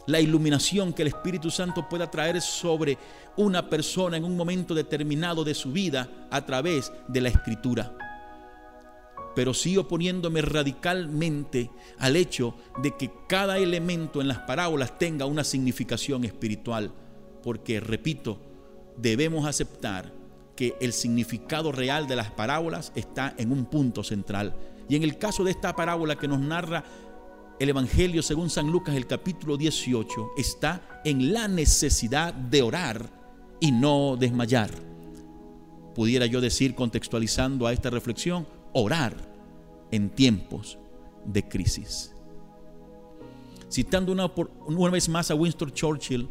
la 0.06 0.20
iluminación 0.20 0.92
que 0.92 1.00
el 1.00 1.08
Espíritu 1.08 1.50
Santo 1.50 1.88
pueda 1.88 2.10
traer 2.10 2.42
sobre 2.42 2.98
una 3.38 3.70
persona 3.70 4.18
en 4.18 4.24
un 4.24 4.36
momento 4.36 4.74
determinado 4.74 5.44
de 5.44 5.54
su 5.54 5.72
vida 5.72 6.10
a 6.30 6.44
través 6.44 6.92
de 7.08 7.22
la 7.22 7.30
escritura. 7.30 7.96
Pero 9.34 9.54
sí 9.54 9.78
oponiéndome 9.78 10.42
radicalmente 10.42 11.70
al 11.98 12.16
hecho 12.16 12.54
de 12.82 12.94
que 12.98 13.10
cada 13.26 13.56
elemento 13.56 14.20
en 14.20 14.28
las 14.28 14.40
parábolas 14.40 14.98
tenga 14.98 15.24
una 15.24 15.42
significación 15.42 16.24
espiritual. 16.24 16.92
Porque, 17.42 17.80
repito, 17.80 18.38
debemos 18.98 19.46
aceptar 19.46 20.25
que 20.56 20.76
el 20.80 20.92
significado 20.92 21.70
real 21.70 22.08
de 22.08 22.16
las 22.16 22.30
parábolas 22.30 22.90
está 22.94 23.34
en 23.38 23.52
un 23.52 23.66
punto 23.66 24.02
central. 24.02 24.56
Y 24.88 24.96
en 24.96 25.02
el 25.02 25.18
caso 25.18 25.44
de 25.44 25.50
esta 25.50 25.76
parábola 25.76 26.16
que 26.16 26.26
nos 26.26 26.40
narra 26.40 26.84
el 27.58 27.68
Evangelio 27.68 28.22
según 28.22 28.50
San 28.50 28.70
Lucas, 28.70 28.96
el 28.96 29.06
capítulo 29.06 29.56
18, 29.56 30.32
está 30.36 31.00
en 31.04 31.32
la 31.32 31.48
necesidad 31.48 32.34
de 32.34 32.62
orar 32.62 33.10
y 33.60 33.72
no 33.72 34.16
desmayar. 34.16 34.70
Pudiera 35.94 36.26
yo 36.26 36.40
decir, 36.40 36.74
contextualizando 36.74 37.66
a 37.66 37.72
esta 37.72 37.88
reflexión, 37.90 38.46
orar 38.72 39.16
en 39.90 40.10
tiempos 40.10 40.78
de 41.24 41.46
crisis. 41.48 42.12
Citando 43.70 44.12
una, 44.12 44.30
una 44.66 44.90
vez 44.90 45.08
más 45.08 45.30
a 45.30 45.34
Winston 45.34 45.72
Churchill, 45.72 46.28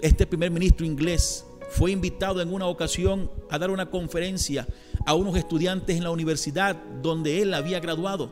este 0.00 0.26
primer 0.26 0.50
ministro 0.50 0.86
inglés 0.86 1.44
fue 1.72 1.90
invitado 1.90 2.42
en 2.42 2.52
una 2.52 2.66
ocasión 2.66 3.30
a 3.48 3.58
dar 3.58 3.70
una 3.70 3.88
conferencia 3.88 4.68
a 5.06 5.14
unos 5.14 5.36
estudiantes 5.36 5.96
en 5.96 6.04
la 6.04 6.10
universidad 6.10 6.76
donde 7.00 7.40
él 7.40 7.54
había 7.54 7.80
graduado. 7.80 8.28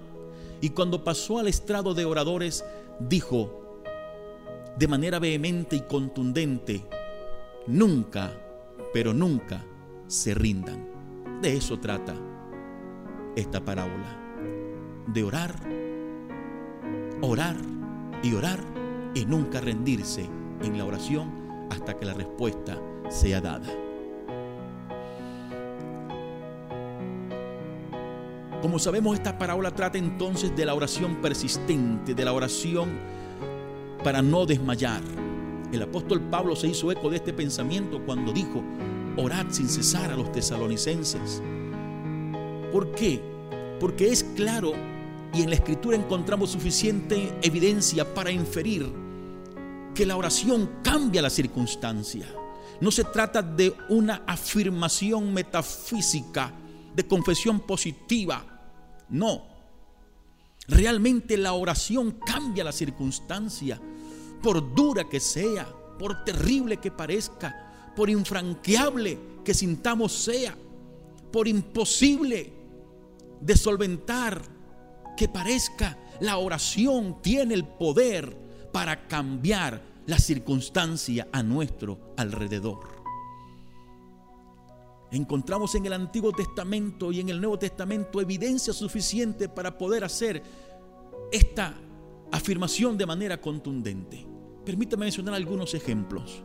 Y 0.60 0.68
cuando 0.70 1.04
pasó 1.04 1.38
al 1.38 1.48
estrado 1.48 1.94
de 1.94 2.04
oradores, 2.04 2.62
dijo 3.00 3.82
de 4.76 4.88
manera 4.88 5.18
vehemente 5.18 5.76
y 5.76 5.80
contundente, 5.80 6.84
nunca, 7.66 8.30
pero 8.92 9.14
nunca 9.14 9.64
se 10.06 10.34
rindan. 10.34 10.86
De 11.40 11.56
eso 11.56 11.78
trata 11.78 12.14
esta 13.36 13.64
parábola. 13.64 14.18
De 15.06 15.24
orar, 15.24 15.54
orar 17.22 17.56
y 18.22 18.34
orar 18.34 18.60
y 19.14 19.24
nunca 19.24 19.62
rendirse 19.62 20.28
en 20.62 20.76
la 20.76 20.84
oración 20.84 21.68
hasta 21.70 21.96
que 21.96 22.04
la 22.04 22.12
respuesta 22.12 22.78
sea 23.10 23.40
dada. 23.40 23.66
Como 28.62 28.78
sabemos, 28.78 29.16
esta 29.16 29.38
parábola 29.38 29.74
trata 29.74 29.96
entonces 29.96 30.54
de 30.54 30.66
la 30.66 30.74
oración 30.74 31.16
persistente, 31.16 32.14
de 32.14 32.24
la 32.24 32.32
oración 32.32 32.90
para 34.04 34.20
no 34.20 34.44
desmayar. 34.44 35.02
El 35.72 35.82
apóstol 35.82 36.20
Pablo 36.20 36.54
se 36.56 36.68
hizo 36.68 36.90
eco 36.92 37.08
de 37.08 37.16
este 37.16 37.32
pensamiento 37.32 38.04
cuando 38.04 38.32
dijo, 38.32 38.62
orad 39.16 39.46
sin 39.50 39.68
cesar 39.68 40.10
a 40.10 40.16
los 40.16 40.30
tesalonicenses. 40.32 41.42
¿Por 42.70 42.92
qué? 42.92 43.20
Porque 43.78 44.08
es 44.08 44.24
claro 44.24 44.72
y 45.32 45.42
en 45.42 45.48
la 45.48 45.56
escritura 45.56 45.96
encontramos 45.96 46.50
suficiente 46.50 47.32
evidencia 47.42 48.14
para 48.14 48.30
inferir 48.30 48.86
que 49.94 50.04
la 50.04 50.16
oración 50.16 50.68
cambia 50.82 51.22
la 51.22 51.30
circunstancia. 51.30 52.26
No 52.80 52.90
se 52.90 53.04
trata 53.04 53.42
de 53.42 53.74
una 53.88 54.22
afirmación 54.26 55.32
metafísica, 55.32 56.52
de 56.94 57.06
confesión 57.06 57.60
positiva. 57.60 58.44
No. 59.08 59.46
Realmente 60.66 61.36
la 61.36 61.52
oración 61.52 62.12
cambia 62.24 62.64
la 62.64 62.72
circunstancia, 62.72 63.80
por 64.42 64.74
dura 64.74 65.08
que 65.08 65.20
sea, 65.20 65.68
por 65.98 66.24
terrible 66.24 66.78
que 66.78 66.90
parezca, 66.90 67.92
por 67.94 68.08
infranqueable 68.08 69.18
que 69.44 69.52
sintamos 69.52 70.12
sea, 70.12 70.56
por 71.30 71.48
imposible 71.48 72.52
de 73.40 73.56
solventar 73.56 74.42
que 75.16 75.28
parezca, 75.28 75.98
la 76.20 76.38
oración 76.38 77.20
tiene 77.20 77.54
el 77.54 77.66
poder 77.66 78.36
para 78.72 79.06
cambiar 79.06 79.89
la 80.06 80.18
circunstancia 80.18 81.28
a 81.32 81.42
nuestro 81.42 82.14
alrededor. 82.16 83.00
Encontramos 85.12 85.74
en 85.74 85.86
el 85.86 85.92
Antiguo 85.92 86.32
Testamento 86.32 87.10
y 87.10 87.20
en 87.20 87.30
el 87.30 87.40
Nuevo 87.40 87.58
Testamento 87.58 88.20
evidencia 88.20 88.72
suficiente 88.72 89.48
para 89.48 89.76
poder 89.76 90.04
hacer 90.04 90.42
esta 91.32 91.74
afirmación 92.30 92.96
de 92.96 93.06
manera 93.06 93.40
contundente. 93.40 94.26
Permítame 94.64 95.06
mencionar 95.06 95.34
algunos 95.34 95.74
ejemplos. 95.74 96.42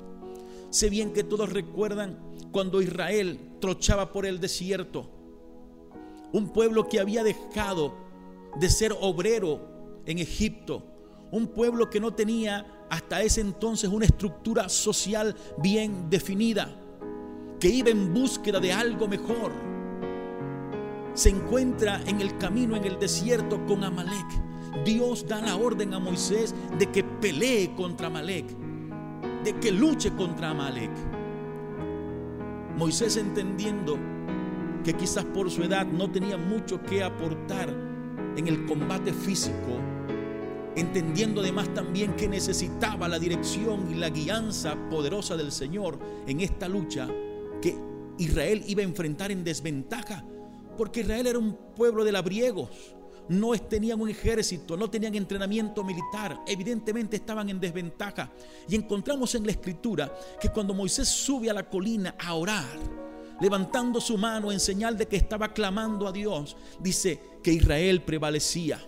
Sé 0.71 0.89
bien 0.89 1.13
que 1.13 1.23
todos 1.23 1.51
recuerdan 1.53 2.17
cuando 2.51 2.81
Israel 2.81 3.39
trochaba 3.61 4.11
por 4.11 4.25
el 4.25 4.39
desierto, 4.39 5.11
un 6.33 6.51
pueblo 6.51 6.87
que 6.87 6.99
había 6.99 7.23
dejado 7.23 7.93
de 8.59 8.69
ser 8.69 8.95
obrero 8.99 10.01
en 10.05 10.19
Egipto, 10.19 10.83
un 11.35 11.47
pueblo 11.47 11.89
que 11.89 11.99
no 11.99 12.13
tenía 12.13 12.65
hasta 12.89 13.21
ese 13.21 13.41
entonces 13.41 13.89
una 13.89 14.05
estructura 14.05 14.69
social 14.69 15.35
bien 15.57 16.09
definida, 16.09 16.73
que 17.59 17.67
iba 17.67 17.89
en 17.89 18.13
búsqueda 18.13 18.61
de 18.61 18.71
algo 18.71 19.07
mejor. 19.07 19.51
se 21.13 21.29
encuentra 21.29 22.01
en 22.07 22.19
el 22.19 22.37
camino, 22.37 22.75
en 22.75 22.83
el 22.83 22.99
desierto 22.99 23.65
con 23.65 23.85
Amalek. 23.85 24.27
Dios 24.83 25.25
da 25.25 25.41
la 25.41 25.55
orden 25.55 25.93
a 25.93 25.99
Moisés 25.99 26.53
de 26.77 26.91
que 26.91 27.05
pelee 27.05 27.73
contra 27.73 28.07
Amalek, 28.07 28.45
de 29.43 29.53
que 29.59 29.71
luche 29.71 30.11
contra 30.11 30.49
Amalek. 30.49 30.91
Moisés 32.77 33.15
entendiendo 33.15 33.97
que 34.83 34.93
quizás 34.93 35.23
por 35.23 35.49
su 35.49 35.63
edad 35.63 35.85
no 35.85 36.11
tenía 36.11 36.35
mucho 36.35 36.81
que 36.83 37.01
aportar 37.01 37.69
en 38.35 38.47
el 38.47 38.65
combate 38.65 39.13
físico, 39.13 39.79
entendiendo 40.75 41.41
además 41.41 41.73
también 41.73 42.15
que 42.15 42.27
necesitaba 42.27 43.07
la 43.07 43.19
dirección 43.19 43.91
y 43.91 43.95
la 43.95 44.09
guianza 44.09 44.75
poderosa 44.89 45.37
del 45.37 45.51
Señor 45.51 45.99
en 46.27 46.41
esta 46.41 46.67
lucha 46.67 47.07
que 47.61 47.75
Israel 48.17 48.63
iba 48.67 48.81
a 48.81 48.85
enfrentar 48.85 49.31
en 49.31 49.43
desventaja, 49.43 50.23
porque 50.77 51.01
Israel 51.01 51.27
era 51.27 51.39
un 51.39 51.57
pueblo 51.75 52.03
de 52.03 52.11
labriegos, 52.11 52.95
no 53.29 53.53
tenían 53.53 53.99
un 53.99 54.09
ejército, 54.09 54.77
no 54.77 54.89
tenían 54.89 55.15
entrenamiento 55.15 55.83
militar, 55.83 56.41
evidentemente 56.45 57.15
estaban 57.15 57.49
en 57.49 57.59
desventaja. 57.59 58.31
Y 58.67 58.75
encontramos 58.75 59.33
en 59.35 59.45
la 59.45 59.51
escritura 59.51 60.13
que 60.39 60.49
cuando 60.49 60.73
Moisés 60.73 61.07
sube 61.07 61.49
a 61.49 61.53
la 61.53 61.67
colina 61.67 62.15
a 62.19 62.35
orar, 62.35 62.77
levantando 63.41 63.99
su 63.99 64.17
mano 64.17 64.51
en 64.51 64.59
señal 64.59 64.97
de 64.97 65.07
que 65.07 65.17
estaba 65.17 65.53
clamando 65.53 66.07
a 66.07 66.11
Dios, 66.11 66.55
dice 66.79 67.19
que 67.41 67.51
Israel 67.51 68.03
prevalecía. 68.03 68.79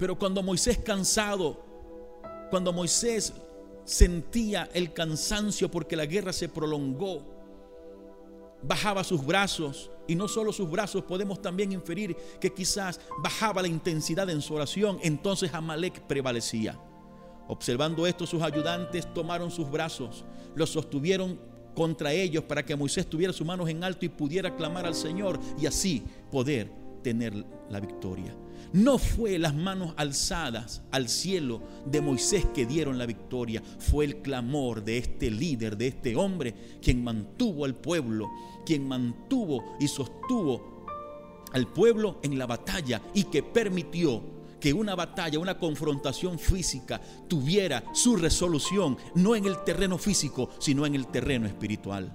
Pero 0.00 0.18
cuando 0.18 0.42
Moisés 0.42 0.78
cansado, 0.78 1.62
cuando 2.48 2.72
Moisés 2.72 3.34
sentía 3.84 4.70
el 4.72 4.94
cansancio 4.94 5.70
porque 5.70 5.94
la 5.94 6.06
guerra 6.06 6.32
se 6.32 6.48
prolongó, 6.48 7.22
bajaba 8.62 9.04
sus 9.04 9.24
brazos 9.24 9.90
y 10.08 10.14
no 10.14 10.26
solo 10.26 10.54
sus 10.54 10.70
brazos, 10.70 11.02
podemos 11.02 11.42
también 11.42 11.72
inferir 11.72 12.16
que 12.40 12.50
quizás 12.50 12.98
bajaba 13.18 13.60
la 13.60 13.68
intensidad 13.68 14.30
en 14.30 14.40
su 14.40 14.54
oración, 14.54 14.98
entonces 15.02 15.52
Amalek 15.52 16.00
prevalecía. 16.06 16.80
Observando 17.46 18.06
esto, 18.06 18.26
sus 18.26 18.40
ayudantes 18.40 19.12
tomaron 19.12 19.50
sus 19.50 19.70
brazos, 19.70 20.24
los 20.54 20.70
sostuvieron 20.70 21.38
contra 21.74 22.10
ellos 22.10 22.44
para 22.44 22.64
que 22.64 22.74
Moisés 22.74 23.06
tuviera 23.06 23.34
sus 23.34 23.46
manos 23.46 23.68
en 23.68 23.84
alto 23.84 24.06
y 24.06 24.08
pudiera 24.08 24.56
clamar 24.56 24.86
al 24.86 24.94
Señor 24.94 25.38
y 25.60 25.66
así 25.66 26.02
poder 26.30 26.72
tener 27.02 27.34
la 27.68 27.80
victoria. 27.80 28.34
No 28.72 28.98
fue 28.98 29.38
las 29.38 29.54
manos 29.54 29.94
alzadas 29.96 30.82
al 30.92 31.08
cielo 31.08 31.60
de 31.86 32.00
Moisés 32.00 32.46
que 32.54 32.66
dieron 32.66 32.98
la 32.98 33.06
victoria, 33.06 33.62
fue 33.78 34.04
el 34.04 34.22
clamor 34.22 34.84
de 34.84 34.98
este 34.98 35.28
líder, 35.28 35.76
de 35.76 35.88
este 35.88 36.14
hombre, 36.14 36.54
quien 36.80 37.02
mantuvo 37.02 37.64
al 37.64 37.74
pueblo, 37.74 38.28
quien 38.64 38.86
mantuvo 38.86 39.76
y 39.80 39.88
sostuvo 39.88 40.86
al 41.52 41.66
pueblo 41.66 42.20
en 42.22 42.38
la 42.38 42.46
batalla 42.46 43.02
y 43.12 43.24
que 43.24 43.42
permitió 43.42 44.22
que 44.60 44.72
una 44.72 44.94
batalla, 44.94 45.40
una 45.40 45.58
confrontación 45.58 46.38
física 46.38 47.00
tuviera 47.26 47.82
su 47.92 48.14
resolución, 48.14 48.96
no 49.16 49.34
en 49.34 49.46
el 49.46 49.64
terreno 49.64 49.98
físico, 49.98 50.50
sino 50.60 50.86
en 50.86 50.94
el 50.94 51.08
terreno 51.08 51.48
espiritual. 51.48 52.14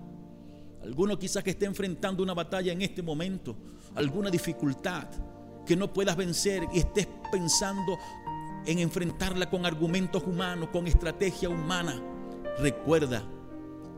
Alguno 0.84 1.18
quizás 1.20 1.44
que 1.44 1.50
esté 1.50 1.66
enfrentando 1.66 2.24
una 2.24 2.36
batalla 2.36 2.72
en 2.72 2.84
este 2.84 3.02
momento, 3.02 3.58
alguna 3.96 4.30
dificultad, 4.30 5.08
que 5.66 5.76
no 5.76 5.92
puedas 5.92 6.16
vencer 6.16 6.68
y 6.74 6.80
estés 6.80 7.08
pensando 7.32 7.98
en 8.66 8.80
enfrentarla 8.80 9.50
con 9.50 9.66
argumentos 9.66 10.24
humanos, 10.24 10.70
con 10.72 10.88
estrategia 10.88 11.50
humana, 11.50 12.02
recuerda 12.60 13.24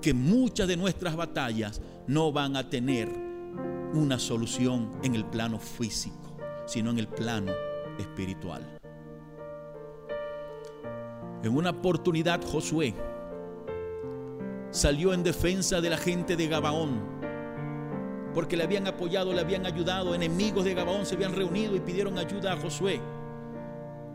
que 0.01 0.13
muchas 0.13 0.67
de 0.67 0.77
nuestras 0.77 1.15
batallas 1.15 1.81
no 2.07 2.31
van 2.31 2.55
a 2.55 2.69
tener 2.69 3.09
una 3.93 4.19
solución 4.19 4.91
en 5.03 5.15
el 5.15 5.25
plano 5.25 5.59
físico, 5.59 6.37
sino 6.65 6.91
en 6.91 6.99
el 6.99 7.07
plano 7.07 7.51
espiritual. 7.97 8.79
En 11.43 11.55
una 11.55 11.69
oportunidad 11.69 12.43
Josué 12.43 12.93
salió 14.71 15.13
en 15.13 15.23
defensa 15.23 15.81
de 15.81 15.89
la 15.89 15.97
gente 15.97 16.35
de 16.35 16.47
Gabaón 16.47 17.16
porque 18.37 18.55
le 18.55 18.65
habían 18.65 18.85
apoyado, 18.85 19.33
le 19.33 19.41
habían 19.41 19.65
ayudado. 19.65 20.13
Enemigos 20.13 20.63
de 20.63 20.75
Gabaón 20.75 21.07
se 21.07 21.15
habían 21.15 21.33
reunido 21.33 21.75
y 21.75 21.79
pidieron 21.79 22.19
ayuda 22.19 22.53
a 22.53 22.57
Josué. 22.57 23.01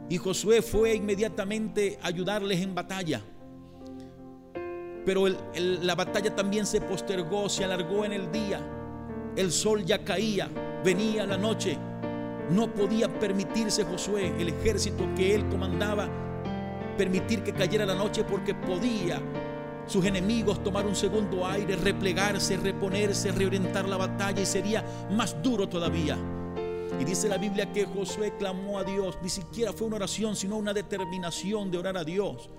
Y 0.08 0.16
Josué 0.16 0.62
fue 0.62 0.94
inmediatamente 0.94 1.98
a 2.00 2.06
ayudarles 2.06 2.60
en 2.60 2.72
batalla. 2.72 3.20
Pero 5.04 5.26
la 5.26 5.94
batalla 5.96 6.36
también 6.36 6.66
se 6.66 6.80
postergó, 6.80 7.48
se 7.48 7.64
alargó 7.64 8.04
en 8.04 8.12
el 8.12 8.30
día. 8.30 8.60
El 9.34 9.50
sol 9.50 9.84
ya 9.84 10.04
caía, 10.04 10.48
venía 10.84 11.26
la 11.26 11.36
noche. 11.36 11.76
No 12.48 12.72
podía 12.72 13.08
permitirse 13.18 13.82
Josué, 13.82 14.32
el 14.38 14.50
ejército 14.50 15.04
que 15.16 15.34
él 15.34 15.48
comandaba, 15.48 16.08
permitir 16.96 17.42
que 17.42 17.52
cayera 17.52 17.84
la 17.84 17.96
noche 17.96 18.22
porque 18.22 18.54
podía 18.54 19.20
sus 19.86 20.04
enemigos 20.04 20.62
tomar 20.62 20.86
un 20.86 20.94
segundo 20.94 21.46
aire, 21.46 21.76
replegarse, 21.76 22.56
reponerse, 22.56 23.32
reorientar 23.32 23.88
la 23.88 23.96
batalla 23.96 24.40
y 24.40 24.46
sería 24.46 24.84
más 25.10 25.40
duro 25.42 25.68
todavía. 25.68 26.16
Y 27.00 27.04
dice 27.04 27.28
la 27.28 27.38
Biblia 27.38 27.72
que 27.72 27.84
Josué 27.86 28.34
clamó 28.38 28.78
a 28.78 28.84
Dios, 28.84 29.18
ni 29.22 29.28
siquiera 29.28 29.72
fue 29.72 29.86
una 29.86 29.96
oración, 29.96 30.36
sino 30.36 30.56
una 30.56 30.72
determinación 30.72 31.70
de 31.70 31.78
orar 31.78 31.96
a 31.96 32.04
Dios. 32.04 32.50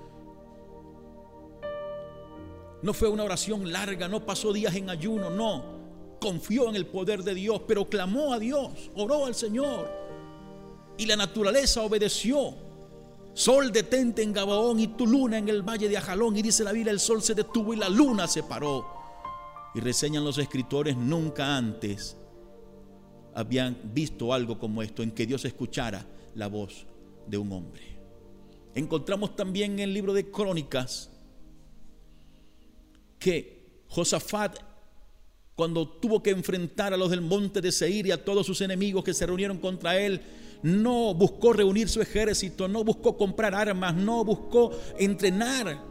No 2.82 2.94
fue 2.94 3.08
una 3.08 3.24
oración 3.24 3.72
larga, 3.72 4.10
no 4.10 4.26
pasó 4.26 4.52
días 4.52 4.76
en 4.76 4.90
ayuno, 4.90 5.30
no. 5.30 5.64
Confió 6.20 6.70
en 6.70 6.76
el 6.76 6.86
poder 6.86 7.24
de 7.24 7.34
Dios, 7.34 7.62
pero 7.66 7.88
clamó 7.88 8.34
a 8.34 8.40
Dios, 8.40 8.92
oró 8.96 9.26
al 9.26 9.36
Señor. 9.36 9.90
Y 10.98 11.06
la 11.06 11.16
naturaleza 11.16 11.82
obedeció. 11.82 12.63
Sol 13.34 13.72
detente 13.72 14.22
en 14.22 14.32
Gabaón 14.32 14.80
y 14.80 14.88
tu 14.88 15.08
luna 15.08 15.38
en 15.38 15.50
el 15.50 15.64
valle 15.64 15.90
de 15.90 15.98
Ajalón. 15.98 16.38
Y 16.38 16.42
dice 16.42 16.64
la 16.64 16.72
Biblia, 16.72 16.92
el 16.92 17.00
sol 17.00 17.22
se 17.22 17.34
detuvo 17.34 17.74
y 17.74 17.78
la 17.78 17.90
luna 17.90 18.28
se 18.28 18.44
paró. 18.44 18.86
Y 19.74 19.80
reseñan 19.80 20.24
los 20.24 20.38
escritores, 20.38 20.96
nunca 20.96 21.58
antes 21.58 22.16
habían 23.34 23.76
visto 23.94 24.34
algo 24.34 24.60
como 24.60 24.84
esto, 24.84 25.02
en 25.02 25.12
que 25.12 25.26
Dios 25.26 25.46
escuchara 25.46 26.06
la 26.36 26.48
voz 26.48 26.86
de 27.26 27.38
un 27.38 27.52
hombre. 27.52 27.82
Encontramos 28.76 29.36
también 29.36 29.74
en 29.74 29.80
el 29.80 29.94
libro 29.94 30.14
de 30.14 30.30
Crónicas 30.30 31.10
que 33.18 33.84
Josafat, 33.88 34.58
cuando 35.56 35.88
tuvo 35.88 36.22
que 36.22 36.32
enfrentar 36.32 36.94
a 36.94 36.98
los 36.98 37.10
del 37.10 37.22
monte 37.22 37.62
de 37.62 37.72
Seir 37.72 38.08
y 38.08 38.12
a 38.12 38.24
todos 38.24 38.46
sus 38.46 38.62
enemigos 38.62 39.04
que 39.04 39.14
se 39.14 39.26
reunieron 39.26 39.58
contra 39.58 39.98
él, 39.98 40.22
no 40.64 41.14
buscó 41.14 41.54
reunir 41.54 41.90
su 41.90 42.02
ejército, 42.02 42.68
no 42.68 42.84
buscó 42.84 43.18
comprar 43.18 43.54
armas, 43.54 43.94
no 43.94 44.24
buscó 44.24 44.72
entrenar 44.98 45.84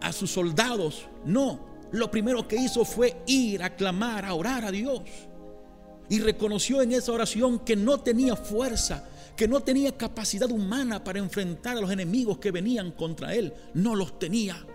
a 0.00 0.12
sus 0.12 0.30
soldados. 0.30 1.06
No, 1.24 1.60
lo 1.92 2.10
primero 2.10 2.48
que 2.48 2.56
hizo 2.56 2.84
fue 2.84 3.22
ir 3.26 3.62
a 3.62 3.76
clamar, 3.76 4.24
a 4.24 4.34
orar 4.34 4.64
a 4.64 4.70
Dios. 4.70 5.02
Y 6.08 6.20
reconoció 6.20 6.82
en 6.82 6.92
esa 6.92 7.12
oración 7.12 7.58
que 7.58 7.76
no 7.76 8.00
tenía 8.00 8.34
fuerza, 8.34 9.08
que 9.36 9.46
no 9.46 9.60
tenía 9.60 9.96
capacidad 9.96 10.50
humana 10.50 11.04
para 11.04 11.18
enfrentar 11.18 11.76
a 11.76 11.80
los 11.80 11.90
enemigos 11.90 12.38
que 12.38 12.50
venían 12.50 12.92
contra 12.92 13.34
él. 13.34 13.52
No 13.74 13.94
los 13.94 14.18
tenía. 14.18 14.66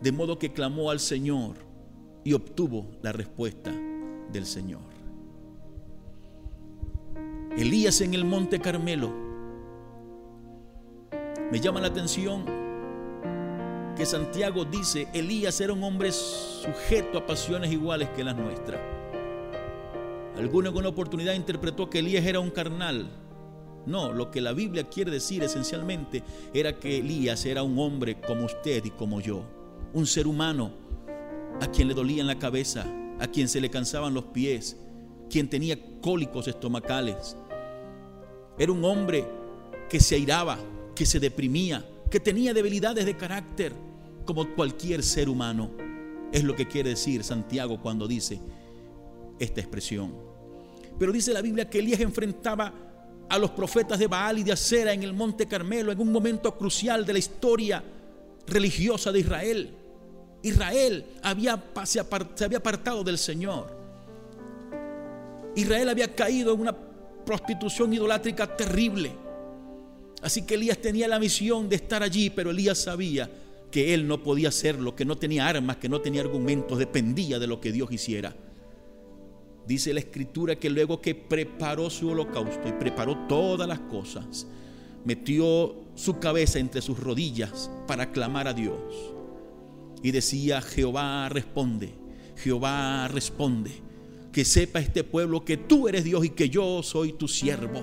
De 0.00 0.12
modo 0.12 0.38
que 0.38 0.52
clamó 0.52 0.90
al 0.90 1.00
Señor 1.00 1.56
y 2.24 2.32
obtuvo 2.32 2.86
la 3.02 3.12
respuesta 3.12 3.72
del 4.32 4.46
Señor. 4.46 4.95
Elías 7.56 8.02
en 8.02 8.12
el 8.12 8.26
monte 8.26 8.60
Carmelo. 8.60 9.10
Me 11.50 11.58
llama 11.58 11.80
la 11.80 11.86
atención 11.86 12.44
que 13.96 14.04
Santiago 14.04 14.66
dice, 14.66 15.08
Elías 15.14 15.58
era 15.62 15.72
un 15.72 15.82
hombre 15.82 16.12
sujeto 16.12 17.16
a 17.16 17.26
pasiones 17.26 17.72
iguales 17.72 18.10
que 18.10 18.24
las 18.24 18.36
nuestras. 18.36 18.78
Alguno 20.36 20.68
en 20.68 20.76
una 20.76 20.88
oportunidad 20.90 21.32
interpretó 21.32 21.88
que 21.88 22.00
Elías 22.00 22.26
era 22.26 22.40
un 22.40 22.50
carnal. 22.50 23.08
No, 23.86 24.12
lo 24.12 24.30
que 24.30 24.42
la 24.42 24.52
Biblia 24.52 24.90
quiere 24.90 25.10
decir 25.10 25.42
esencialmente 25.42 26.22
era 26.52 26.78
que 26.78 26.98
Elías 26.98 27.46
era 27.46 27.62
un 27.62 27.78
hombre 27.78 28.20
como 28.20 28.44
usted 28.44 28.84
y 28.84 28.90
como 28.90 29.22
yo, 29.22 29.44
un 29.94 30.06
ser 30.06 30.26
humano 30.26 30.72
a 31.62 31.68
quien 31.68 31.88
le 31.88 31.94
dolían 31.94 32.26
la 32.26 32.38
cabeza, 32.38 32.84
a 33.18 33.28
quien 33.28 33.48
se 33.48 33.62
le 33.62 33.70
cansaban 33.70 34.12
los 34.12 34.24
pies, 34.24 34.76
quien 35.30 35.48
tenía 35.48 35.78
cólicos 36.02 36.48
estomacales, 36.48 37.34
era 38.58 38.72
un 38.72 38.84
hombre 38.84 39.24
que 39.88 40.00
se 40.00 40.14
airaba, 40.14 40.58
que 40.94 41.06
se 41.06 41.20
deprimía, 41.20 41.84
que 42.10 42.20
tenía 42.20 42.54
debilidades 42.54 43.04
de 43.04 43.16
carácter, 43.16 43.72
como 44.24 44.54
cualquier 44.54 45.02
ser 45.02 45.28
humano. 45.28 45.70
Es 46.32 46.42
lo 46.42 46.56
que 46.56 46.66
quiere 46.66 46.90
decir 46.90 47.22
Santiago 47.22 47.80
cuando 47.80 48.08
dice 48.08 48.40
esta 49.38 49.60
expresión. 49.60 50.14
Pero 50.98 51.12
dice 51.12 51.32
la 51.32 51.42
Biblia 51.42 51.68
que 51.68 51.78
Elías 51.78 52.00
enfrentaba 52.00 52.72
a 53.28 53.38
los 53.38 53.50
profetas 53.50 53.98
de 53.98 54.06
Baal 54.06 54.38
y 54.38 54.42
de 54.42 54.52
Acera 54.52 54.92
en 54.92 55.02
el 55.02 55.12
monte 55.12 55.46
Carmelo 55.46 55.92
en 55.92 56.00
un 56.00 56.12
momento 56.12 56.56
crucial 56.56 57.04
de 57.04 57.12
la 57.12 57.18
historia 57.18 57.82
religiosa 58.46 59.12
de 59.12 59.20
Israel. 59.20 59.74
Israel 60.42 61.04
había, 61.22 61.62
se, 61.84 62.00
había 62.00 62.58
apartado 62.58 63.02
del 63.02 63.18
Señor. 63.18 63.76
Israel 65.56 65.88
había 65.88 66.14
caído 66.14 66.54
en 66.54 66.60
una 66.60 66.76
prostitución 67.26 67.92
idolátrica 67.92 68.56
terrible. 68.56 69.12
Así 70.22 70.46
que 70.46 70.54
Elías 70.54 70.78
tenía 70.78 71.06
la 71.06 71.18
misión 71.18 71.68
de 71.68 71.76
estar 71.76 72.02
allí, 72.02 72.30
pero 72.30 72.50
Elías 72.50 72.78
sabía 72.78 73.30
que 73.70 73.92
él 73.92 74.08
no 74.08 74.22
podía 74.22 74.48
hacerlo, 74.48 74.96
que 74.96 75.04
no 75.04 75.18
tenía 75.18 75.46
armas, 75.46 75.76
que 75.76 75.90
no 75.90 76.00
tenía 76.00 76.22
argumentos, 76.22 76.78
dependía 76.78 77.38
de 77.38 77.46
lo 77.46 77.60
que 77.60 77.72
Dios 77.72 77.92
hiciera. 77.92 78.34
Dice 79.66 79.92
la 79.92 80.00
escritura 80.00 80.56
que 80.56 80.70
luego 80.70 81.00
que 81.00 81.14
preparó 81.14 81.90
su 81.90 82.08
holocausto 82.08 82.68
y 82.68 82.72
preparó 82.72 83.26
todas 83.26 83.68
las 83.68 83.80
cosas, 83.80 84.46
metió 85.04 85.74
su 85.96 86.18
cabeza 86.20 86.58
entre 86.58 86.80
sus 86.80 86.98
rodillas 86.98 87.70
para 87.86 88.12
clamar 88.12 88.48
a 88.48 88.54
Dios. 88.54 88.78
Y 90.02 90.12
decía, 90.12 90.62
Jehová 90.62 91.28
responde, 91.28 91.94
Jehová 92.36 93.08
responde, 93.08 93.85
que 94.36 94.44
sepa 94.44 94.80
este 94.80 95.02
pueblo 95.02 95.46
que 95.46 95.56
tú 95.56 95.88
eres 95.88 96.04
Dios 96.04 96.22
y 96.22 96.28
que 96.28 96.50
yo 96.50 96.82
soy 96.82 97.14
tu 97.14 97.26
siervo. 97.26 97.82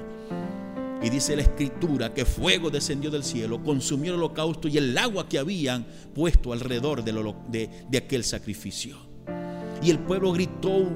Y 1.01 1.09
dice 1.09 1.35
la 1.35 1.41
escritura 1.41 2.13
que 2.13 2.25
fuego 2.25 2.69
descendió 2.69 3.09
del 3.09 3.23
cielo, 3.23 3.63
consumió 3.63 4.13
el 4.13 4.19
holocausto 4.19 4.67
y 4.67 4.77
el 4.77 4.95
agua 4.95 5.27
que 5.27 5.39
habían 5.39 5.83
puesto 6.13 6.53
alrededor 6.53 7.03
de, 7.03 7.69
de 7.89 7.97
aquel 7.97 8.23
sacrificio. 8.23 8.97
Y 9.81 9.89
el 9.89 9.97
pueblo 9.97 10.31
gritó 10.31 10.91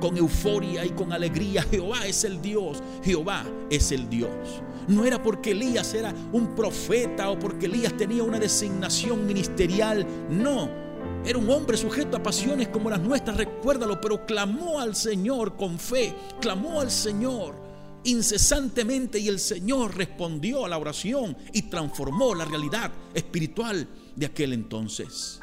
con 0.00 0.16
euforia 0.16 0.84
y 0.84 0.90
con 0.90 1.12
alegría, 1.12 1.62
Jehová 1.64 2.06
es 2.06 2.22
el 2.22 2.40
Dios, 2.40 2.80
Jehová 3.02 3.44
es 3.68 3.90
el 3.90 4.08
Dios. 4.08 4.62
No 4.86 5.04
era 5.04 5.20
porque 5.20 5.50
Elías 5.50 5.94
era 5.94 6.14
un 6.32 6.54
profeta 6.54 7.28
o 7.30 7.40
porque 7.40 7.66
Elías 7.66 7.96
tenía 7.96 8.22
una 8.22 8.38
designación 8.38 9.26
ministerial, 9.26 10.06
no. 10.30 10.85
Era 11.26 11.38
un 11.38 11.50
hombre 11.50 11.76
sujeto 11.76 12.16
a 12.16 12.22
pasiones 12.22 12.68
como 12.68 12.88
las 12.88 13.00
nuestras, 13.00 13.36
recuérdalo, 13.36 14.00
pero 14.00 14.24
clamó 14.24 14.80
al 14.80 14.94
Señor 14.94 15.56
con 15.56 15.78
fe, 15.78 16.14
clamó 16.40 16.80
al 16.80 16.90
Señor 16.90 17.66
incesantemente 18.04 19.18
y 19.18 19.26
el 19.26 19.40
Señor 19.40 19.96
respondió 19.96 20.64
a 20.64 20.68
la 20.68 20.78
oración 20.78 21.36
y 21.52 21.62
transformó 21.62 22.36
la 22.36 22.44
realidad 22.44 22.92
espiritual 23.12 23.88
de 24.14 24.26
aquel 24.26 24.52
entonces. 24.52 25.40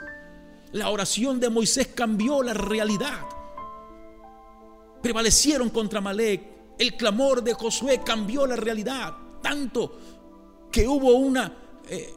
La 0.71 0.89
oración 0.89 1.41
de 1.41 1.49
Moisés 1.49 1.89
cambió 1.93 2.41
la 2.41 2.53
realidad 2.53 3.19
prevalecieron 5.03 5.69
contra 5.69 6.01
Malek. 6.01 6.41
El 6.79 6.95
clamor 6.95 7.43
de 7.43 7.53
Josué 7.53 8.01
cambió 8.03 8.47
la 8.47 8.55
realidad, 8.55 9.13
tanto 9.43 9.99
que 10.71 10.87
hubo 10.87 11.13
una 11.13 11.53
eh, 11.87 12.15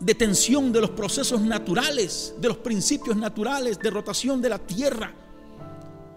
detención 0.00 0.72
de 0.72 0.80
los 0.80 0.90
procesos 0.90 1.40
naturales, 1.40 2.34
de 2.38 2.48
los 2.48 2.58
principios 2.58 3.16
naturales 3.16 3.78
de 3.78 3.90
rotación 3.90 4.42
de 4.42 4.48
la 4.48 4.58
tierra. 4.58 5.14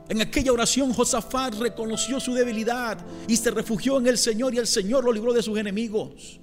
En 0.09 0.21
aquella 0.21 0.51
oración 0.51 0.91
Josafat 0.91 1.55
reconoció 1.55 2.19
su 2.19 2.33
debilidad 2.33 2.97
y 3.27 3.35
se 3.35 3.51
refugió 3.51 3.99
en 3.99 4.07
el 4.07 4.17
Señor 4.17 4.53
y 4.55 4.57
el 4.57 4.67
Señor 4.67 5.03
lo 5.03 5.13
libró 5.13 5.33
de 5.33 5.43
sus 5.43 5.57
enemigos. 5.57 6.39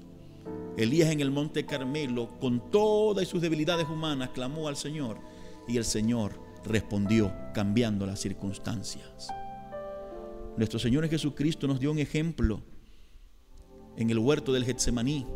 Elías 0.77 1.11
en 1.11 1.21
el 1.21 1.31
monte 1.31 1.67
Carmelo, 1.67 2.39
con 2.39 2.71
todas 2.71 3.27
sus 3.27 3.41
debilidades 3.41 3.89
humanas, 3.89 4.31
clamó 4.31 4.69
al 4.69 4.77
Señor 4.77 5.19
y 5.67 5.79
el 5.79 5.85
Señor 5.85 6.39
respondió 6.65 7.33
cambiando 7.55 8.07
las 8.07 8.21
circunstancias. 8.21 9.29
Nuestro 10.57 10.79
Señor 10.79 11.09
Jesucristo 11.09 11.67
nos 11.67 11.81
dio 11.81 11.91
un 11.91 11.99
ejemplo 11.99 12.63
en 13.97 14.11
el 14.11 14.19
huerto 14.19 14.53
del 14.53 14.65
Getsemaní, 14.65 15.27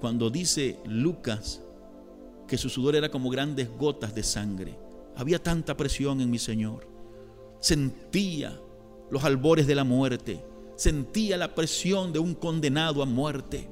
cuando 0.00 0.30
dice 0.30 0.78
Lucas 0.84 1.62
que 2.46 2.58
su 2.58 2.68
sudor 2.68 2.96
era 2.96 3.10
como 3.10 3.30
grandes 3.30 3.68
gotas 3.76 4.14
de 4.14 4.22
sangre. 4.22 4.78
Había 5.16 5.42
tanta 5.42 5.76
presión 5.76 6.20
en 6.20 6.30
mi 6.30 6.38
Señor. 6.38 6.88
Sentía 7.60 8.58
los 9.10 9.24
albores 9.24 9.66
de 9.66 9.74
la 9.74 9.84
muerte, 9.84 10.44
sentía 10.76 11.36
la 11.36 11.54
presión 11.54 12.12
de 12.12 12.18
un 12.18 12.34
condenado 12.34 13.02
a 13.02 13.06
muerte. 13.06 13.68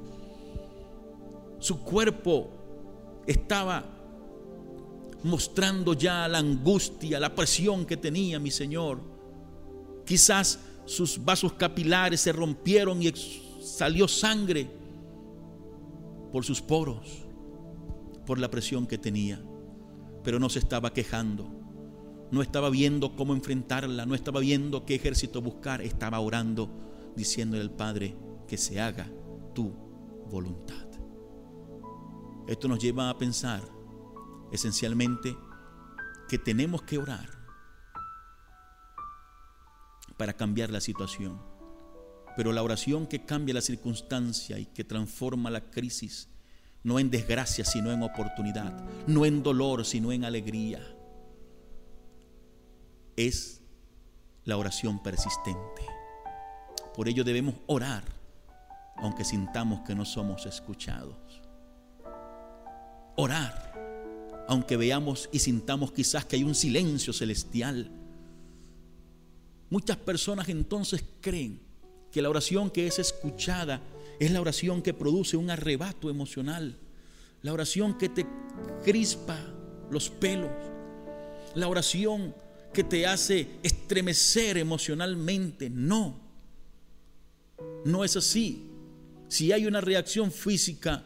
Su 1.59 1.81
cuerpo 1.83 2.49
estaba 3.25 3.83
mostrando 5.23 5.93
ya 5.93 6.27
la 6.27 6.37
angustia, 6.37 7.19
la 7.19 7.33
presión 7.33 7.85
que 7.85 7.97
tenía 7.97 8.39
mi 8.39 8.51
Señor. 8.51 8.99
Quizás 10.05 10.59
sus 10.85 11.23
vasos 11.23 11.53
capilares 11.53 12.21
se 12.21 12.31
rompieron 12.31 13.01
y 13.01 13.11
salió 13.61 14.07
sangre 14.07 14.76
por 16.31 16.45
sus 16.45 16.61
poros, 16.61 17.25
por 18.25 18.39
la 18.39 18.49
presión 18.49 18.87
que 18.87 18.97
tenía, 18.97 19.41
pero 20.23 20.39
no 20.39 20.49
se 20.49 20.59
estaba 20.59 20.93
quejando, 20.93 21.49
no 22.31 22.41
estaba 22.41 22.69
viendo 22.69 23.15
cómo 23.15 23.33
enfrentarla, 23.33 24.05
no 24.05 24.15
estaba 24.15 24.39
viendo 24.39 24.85
qué 24.85 24.95
ejército 24.95 25.41
buscar, 25.41 25.81
estaba 25.81 26.19
orando, 26.19 26.69
diciéndole 27.15 27.61
al 27.61 27.71
Padre 27.71 28.15
que 28.47 28.57
se 28.57 28.81
haga 28.81 29.09
tu 29.53 29.71
voluntad. 30.29 30.87
Esto 32.47 32.67
nos 32.67 32.79
lleva 32.79 33.09
a 33.09 33.17
pensar 33.17 33.61
esencialmente 34.51 35.35
que 36.29 36.37
tenemos 36.37 36.81
que 36.83 36.97
orar 36.97 37.29
para 40.17 40.33
cambiar 40.33 40.71
la 40.71 40.81
situación. 40.81 41.39
Pero 42.37 42.53
la 42.53 42.63
oración 42.63 43.07
que 43.07 43.25
cambia 43.25 43.55
la 43.55 43.61
circunstancia 43.61 44.57
y 44.57 44.67
que 44.67 44.85
transforma 44.85 45.49
la 45.49 45.69
crisis, 45.69 46.29
no 46.83 46.99
en 46.99 47.09
desgracia, 47.09 47.65
sino 47.65 47.91
en 47.91 48.03
oportunidad, 48.03 48.71
no 49.07 49.25
en 49.25 49.43
dolor, 49.43 49.83
sino 49.85 50.13
en 50.13 50.23
alegría, 50.23 50.79
es 53.17 53.61
la 54.45 54.55
oración 54.55 55.03
persistente. 55.03 55.81
Por 56.95 57.09
ello 57.09 57.25
debemos 57.25 57.55
orar, 57.65 58.03
aunque 58.95 59.25
sintamos 59.25 59.81
que 59.81 59.95
no 59.95 60.05
somos 60.05 60.45
escuchados. 60.45 61.41
Orar 63.15 63.67
aunque 64.47 64.77
veamos 64.77 65.29
y 65.31 65.39
sintamos 65.39 65.91
quizás 65.91 66.25
que 66.25 66.37
hay 66.37 66.43
un 66.43 66.55
silencio 66.55 67.11
celestial. 67.11 67.91
Muchas 69.69 69.97
personas 69.97 70.47
entonces 70.47 71.03
creen 71.19 71.66
que 72.17 72.23
la 72.23 72.31
oración 72.31 72.71
que 72.71 72.87
es 72.87 72.97
escuchada 72.97 73.79
es 74.19 74.31
la 74.31 74.41
oración 74.41 74.81
que 74.81 74.95
produce 74.95 75.37
un 75.37 75.51
arrebato 75.51 76.09
emocional, 76.09 76.75
la 77.43 77.53
oración 77.53 77.95
que 77.95 78.09
te 78.09 78.25
crispa 78.83 79.37
los 79.91 80.09
pelos, 80.09 80.49
la 81.53 81.67
oración 81.67 82.33
que 82.73 82.83
te 82.83 83.05
hace 83.05 83.59
estremecer 83.61 84.57
emocionalmente. 84.57 85.69
No, 85.69 86.19
no 87.85 88.03
es 88.03 88.17
así. 88.17 88.67
Si 89.27 89.51
hay 89.51 89.67
una 89.67 89.79
reacción 89.79 90.31
física, 90.31 91.03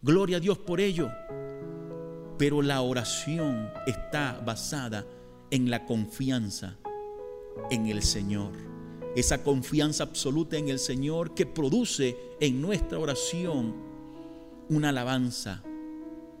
gloria 0.00 0.38
a 0.38 0.40
Dios 0.40 0.56
por 0.56 0.80
ello. 0.80 1.10
Pero 2.38 2.62
la 2.62 2.80
oración 2.80 3.70
está 3.86 4.40
basada 4.42 5.04
en 5.50 5.68
la 5.68 5.84
confianza 5.84 6.78
en 7.70 7.88
el 7.88 8.02
Señor. 8.02 8.67
Esa 9.16 9.42
confianza 9.42 10.04
absoluta 10.04 10.56
en 10.56 10.68
el 10.68 10.78
Señor 10.78 11.34
que 11.34 11.46
produce 11.46 12.16
en 12.40 12.60
nuestra 12.60 12.98
oración 12.98 13.74
una 14.68 14.90
alabanza, 14.90 15.62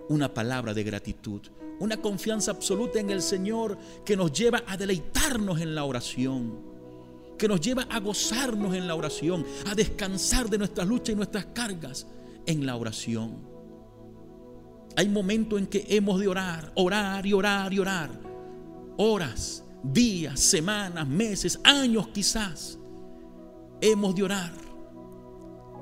una 0.08 0.32
palabra 0.32 0.74
de 0.74 0.84
gratitud, 0.84 1.40
una 1.80 1.96
confianza 1.96 2.50
absoluta 2.50 3.00
en 3.00 3.10
el 3.10 3.22
Señor 3.22 3.78
que 4.04 4.16
nos 4.16 4.32
lleva 4.32 4.62
a 4.66 4.76
deleitarnos 4.76 5.60
en 5.60 5.74
la 5.74 5.84
oración, 5.84 6.60
que 7.38 7.48
nos 7.48 7.60
lleva 7.60 7.82
a 7.84 8.00
gozarnos 8.00 8.74
en 8.74 8.86
la 8.86 8.94
oración, 8.94 9.44
a 9.66 9.74
descansar 9.74 10.50
de 10.50 10.58
nuestras 10.58 10.86
luchas 10.86 11.10
y 11.10 11.16
nuestras 11.16 11.46
cargas 11.46 12.06
en 12.46 12.66
la 12.66 12.76
oración. 12.76 13.48
Hay 14.96 15.08
momentos 15.08 15.60
en 15.60 15.68
que 15.68 15.86
hemos 15.90 16.18
de 16.18 16.26
orar, 16.26 16.72
orar 16.74 17.24
y 17.24 17.32
orar 17.32 17.72
y 17.72 17.78
orar. 17.78 18.10
Horas, 18.96 19.62
días, 19.82 20.40
semanas, 20.40 21.06
meses, 21.06 21.58
años 21.64 22.08
quizás. 22.08 22.78
Hemos 23.80 24.14
de 24.14 24.22
orar. 24.24 24.52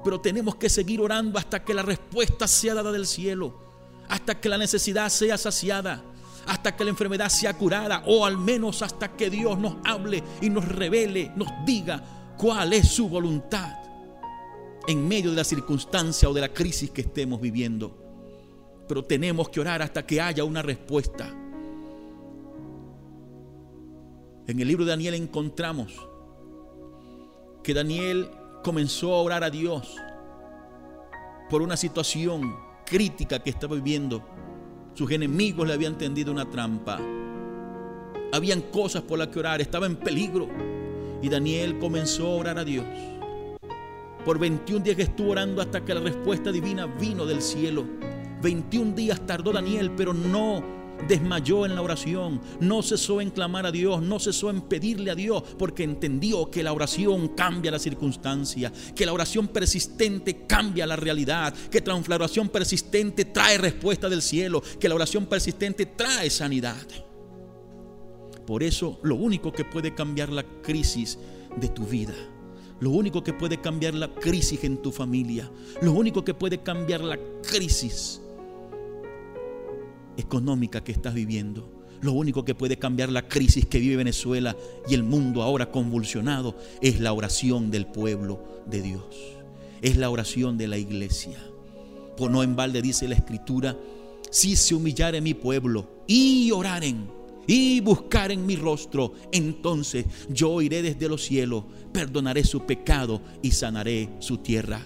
Pero 0.04 0.20
tenemos 0.20 0.56
que 0.56 0.68
seguir 0.68 1.00
orando 1.00 1.38
hasta 1.38 1.64
que 1.64 1.74
la 1.74 1.82
respuesta 1.82 2.46
sea 2.46 2.74
dada 2.74 2.92
del 2.92 3.06
cielo. 3.06 3.60
Hasta 4.08 4.40
que 4.40 4.48
la 4.48 4.58
necesidad 4.58 5.08
sea 5.08 5.38
saciada. 5.38 6.04
Hasta 6.46 6.76
que 6.76 6.84
la 6.84 6.90
enfermedad 6.90 7.28
sea 7.28 7.56
curada. 7.56 8.02
O 8.06 8.24
al 8.24 8.38
menos 8.38 8.82
hasta 8.82 9.16
que 9.16 9.30
Dios 9.30 9.58
nos 9.58 9.76
hable 9.84 10.22
y 10.40 10.50
nos 10.50 10.66
revele, 10.66 11.32
nos 11.34 11.48
diga 11.64 12.34
cuál 12.36 12.72
es 12.72 12.88
su 12.88 13.08
voluntad 13.08 13.72
en 14.86 15.08
medio 15.08 15.30
de 15.30 15.36
la 15.36 15.44
circunstancia 15.44 16.28
o 16.28 16.34
de 16.34 16.42
la 16.42 16.52
crisis 16.54 16.90
que 16.90 17.00
estemos 17.00 17.40
viviendo 17.40 18.06
pero 18.86 19.04
tenemos 19.04 19.48
que 19.48 19.60
orar 19.60 19.82
hasta 19.82 20.06
que 20.06 20.20
haya 20.20 20.44
una 20.44 20.62
respuesta. 20.62 21.34
En 24.48 24.60
el 24.60 24.68
libro 24.68 24.84
de 24.84 24.90
Daniel 24.90 25.14
encontramos 25.14 25.92
que 27.64 27.74
Daniel 27.74 28.30
comenzó 28.62 29.12
a 29.12 29.22
orar 29.22 29.42
a 29.42 29.50
Dios 29.50 29.96
por 31.50 31.62
una 31.62 31.76
situación 31.76 32.54
crítica 32.84 33.40
que 33.40 33.50
estaba 33.50 33.74
viviendo 33.74 34.24
Sus 34.94 35.10
enemigos 35.10 35.66
le 35.66 35.74
habían 35.74 35.98
tendido 35.98 36.32
una 36.32 36.48
trampa. 36.48 36.98
Habían 38.32 38.62
cosas 38.62 39.02
por 39.02 39.18
las 39.18 39.28
que 39.28 39.40
orar, 39.40 39.60
estaba 39.60 39.84
en 39.86 39.96
peligro. 39.96 40.48
Y 41.20 41.28
Daniel 41.28 41.78
comenzó 41.78 42.28
a 42.28 42.36
orar 42.36 42.58
a 42.58 42.64
Dios. 42.64 42.86
Por 44.24 44.38
21 44.38 44.84
días 44.84 44.98
estuvo 44.98 45.32
orando 45.32 45.60
hasta 45.60 45.84
que 45.84 45.92
la 45.92 46.00
respuesta 46.00 46.50
divina 46.50 46.86
vino 46.86 47.26
del 47.26 47.42
cielo. 47.42 47.84
21 48.40 48.94
días 48.94 49.20
tardó 49.26 49.52
Daniel, 49.52 49.90
pero 49.96 50.14
no 50.14 50.62
desmayó 51.08 51.66
en 51.66 51.74
la 51.74 51.82
oración, 51.82 52.40
no 52.60 52.82
cesó 52.82 53.20
en 53.20 53.30
clamar 53.30 53.66
a 53.66 53.72
Dios, 53.72 54.02
no 54.02 54.18
cesó 54.18 54.50
en 54.50 54.62
pedirle 54.62 55.10
a 55.10 55.14
Dios, 55.14 55.42
porque 55.58 55.84
entendió 55.84 56.50
que 56.50 56.62
la 56.62 56.72
oración 56.72 57.28
cambia 57.28 57.70
la 57.70 57.78
circunstancia, 57.78 58.72
que 58.94 59.06
la 59.06 59.12
oración 59.12 59.48
persistente 59.48 60.46
cambia 60.46 60.86
la 60.86 60.96
realidad, 60.96 61.54
que 61.70 61.82
la 61.86 62.16
oración 62.16 62.48
persistente 62.48 63.24
trae 63.26 63.58
respuesta 63.58 64.08
del 64.08 64.22
cielo, 64.22 64.62
que 64.80 64.88
la 64.88 64.94
oración 64.94 65.26
persistente 65.26 65.86
trae 65.86 66.30
sanidad. 66.30 66.86
Por 68.46 68.62
eso 68.62 68.98
lo 69.02 69.16
único 69.16 69.52
que 69.52 69.64
puede 69.64 69.94
cambiar 69.94 70.30
la 70.30 70.44
crisis 70.62 71.18
de 71.60 71.68
tu 71.68 71.84
vida, 71.84 72.14
lo 72.80 72.90
único 72.90 73.24
que 73.24 73.32
puede 73.32 73.60
cambiar 73.60 73.94
la 73.94 74.14
crisis 74.14 74.62
en 74.64 74.82
tu 74.82 74.92
familia, 74.92 75.50
lo 75.82 75.92
único 75.92 76.24
que 76.24 76.34
puede 76.34 76.62
cambiar 76.62 77.00
la 77.00 77.18
crisis 77.42 78.20
económica 80.16 80.82
que 80.82 80.92
estás 80.92 81.14
viviendo. 81.14 81.72
Lo 82.00 82.12
único 82.12 82.44
que 82.44 82.54
puede 82.54 82.78
cambiar 82.78 83.10
la 83.10 83.26
crisis 83.26 83.66
que 83.66 83.78
vive 83.78 83.96
Venezuela 83.96 84.56
y 84.88 84.94
el 84.94 85.02
mundo 85.02 85.42
ahora 85.42 85.70
convulsionado 85.70 86.56
es 86.82 87.00
la 87.00 87.12
oración 87.12 87.70
del 87.70 87.86
pueblo 87.86 88.62
de 88.66 88.82
Dios. 88.82 89.16
Es 89.82 89.96
la 89.96 90.10
oración 90.10 90.58
de 90.58 90.68
la 90.68 90.78
iglesia. 90.78 91.38
Por 92.16 92.30
no 92.30 92.42
en 92.42 92.56
balde 92.56 92.82
dice 92.82 93.08
la 93.08 93.14
escritura, 93.14 93.76
si 94.30 94.56
se 94.56 94.74
humillare 94.74 95.20
mi 95.20 95.34
pueblo 95.34 96.02
y 96.06 96.50
oraren 96.50 97.08
y 97.46 97.80
buscaren 97.80 98.44
mi 98.44 98.56
rostro, 98.56 99.14
entonces 99.32 100.06
yo 100.28 100.60
iré 100.60 100.82
desde 100.82 101.08
los 101.08 101.22
cielos, 101.22 101.64
perdonaré 101.92 102.44
su 102.44 102.66
pecado 102.66 103.22
y 103.42 103.52
sanaré 103.52 104.10
su 104.18 104.38
tierra. 104.38 104.80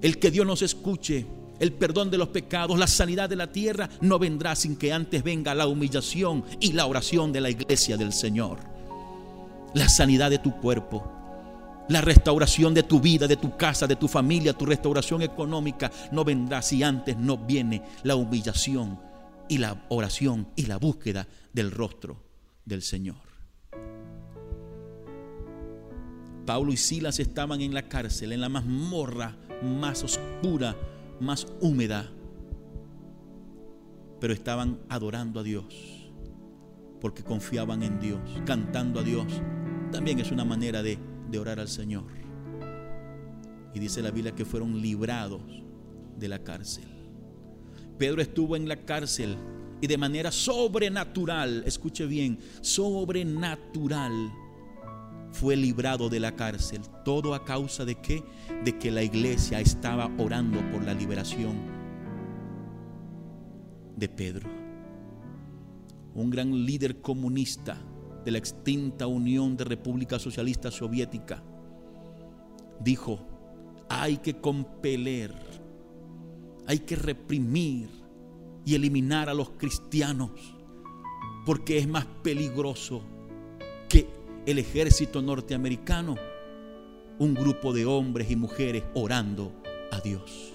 El 0.00 0.18
que 0.18 0.30
Dios 0.30 0.46
nos 0.46 0.62
escuche 0.62 1.24
el 1.62 1.72
perdón 1.72 2.10
de 2.10 2.18
los 2.18 2.26
pecados, 2.26 2.76
la 2.76 2.88
sanidad 2.88 3.28
de 3.28 3.36
la 3.36 3.52
tierra, 3.52 3.88
no 4.00 4.18
vendrá 4.18 4.56
sin 4.56 4.74
que 4.74 4.92
antes 4.92 5.22
venga 5.22 5.54
la 5.54 5.68
humillación 5.68 6.44
y 6.58 6.72
la 6.72 6.86
oración 6.86 7.32
de 7.32 7.40
la 7.40 7.50
iglesia 7.50 7.96
del 7.96 8.12
Señor. 8.12 8.58
La 9.72 9.88
sanidad 9.88 10.28
de 10.28 10.40
tu 10.40 10.56
cuerpo, 10.56 11.84
la 11.88 12.00
restauración 12.00 12.74
de 12.74 12.82
tu 12.82 12.98
vida, 12.98 13.28
de 13.28 13.36
tu 13.36 13.56
casa, 13.56 13.86
de 13.86 13.94
tu 13.94 14.08
familia, 14.08 14.54
tu 14.54 14.66
restauración 14.66 15.22
económica, 15.22 15.88
no 16.10 16.24
vendrá 16.24 16.62
si 16.62 16.82
antes 16.82 17.16
no 17.16 17.38
viene 17.38 17.80
la 18.02 18.16
humillación 18.16 18.98
y 19.48 19.58
la 19.58 19.86
oración 19.88 20.48
y 20.56 20.66
la 20.66 20.78
búsqueda 20.78 21.28
del 21.52 21.70
rostro 21.70 22.24
del 22.64 22.82
Señor. 22.82 23.22
Pablo 26.44 26.72
y 26.72 26.76
Silas 26.76 27.20
estaban 27.20 27.60
en 27.60 27.72
la 27.72 27.88
cárcel, 27.88 28.32
en 28.32 28.40
la 28.40 28.48
mazmorra 28.48 29.36
más 29.62 30.02
oscura 30.02 30.76
más 31.22 31.46
húmeda, 31.60 32.10
pero 34.20 34.32
estaban 34.32 34.80
adorando 34.88 35.40
a 35.40 35.42
Dios, 35.42 36.10
porque 37.00 37.22
confiaban 37.22 37.82
en 37.82 37.98
Dios, 37.98 38.20
cantando 38.44 39.00
a 39.00 39.02
Dios. 39.02 39.26
También 39.90 40.20
es 40.20 40.30
una 40.30 40.44
manera 40.44 40.82
de, 40.82 40.98
de 41.30 41.38
orar 41.38 41.60
al 41.60 41.68
Señor. 41.68 42.04
Y 43.74 43.78
dice 43.78 44.02
la 44.02 44.10
Biblia 44.10 44.34
que 44.34 44.44
fueron 44.44 44.80
librados 44.80 45.42
de 46.18 46.28
la 46.28 46.38
cárcel. 46.40 46.84
Pedro 47.98 48.20
estuvo 48.20 48.56
en 48.56 48.68
la 48.68 48.84
cárcel 48.84 49.36
y 49.80 49.86
de 49.86 49.98
manera 49.98 50.30
sobrenatural, 50.30 51.64
escuche 51.66 52.06
bien, 52.06 52.38
sobrenatural, 52.60 54.32
fue 55.32 55.56
librado 55.56 56.08
de 56.08 56.20
la 56.20 56.36
cárcel. 56.36 56.82
Todo 57.04 57.34
a 57.34 57.44
causa 57.44 57.84
de 57.84 57.96
qué? 57.96 58.22
De 58.64 58.78
que 58.78 58.90
la 58.90 59.02
iglesia 59.02 59.60
estaba 59.60 60.10
orando 60.18 60.60
por 60.70 60.84
la 60.84 60.94
liberación 60.94 61.56
de 63.96 64.08
Pedro. 64.08 64.48
Un 66.14 66.30
gran 66.30 66.64
líder 66.64 67.00
comunista 67.00 67.76
de 68.24 68.30
la 68.30 68.38
extinta 68.38 69.06
Unión 69.06 69.56
de 69.56 69.64
República 69.64 70.18
Socialista 70.18 70.70
Soviética 70.70 71.42
dijo, 72.80 73.18
hay 73.88 74.18
que 74.18 74.34
compeler, 74.34 75.34
hay 76.66 76.80
que 76.80 76.96
reprimir 76.96 77.88
y 78.64 78.74
eliminar 78.74 79.28
a 79.28 79.34
los 79.34 79.50
cristianos 79.50 80.30
porque 81.44 81.78
es 81.78 81.88
más 81.88 82.06
peligroso 82.22 83.02
que 83.88 84.06
el 84.46 84.58
ejército 84.58 85.22
norteamericano, 85.22 86.16
un 87.18 87.34
grupo 87.34 87.72
de 87.72 87.86
hombres 87.86 88.30
y 88.30 88.36
mujeres 88.36 88.82
orando 88.94 89.52
a 89.90 90.00
Dios. 90.00 90.52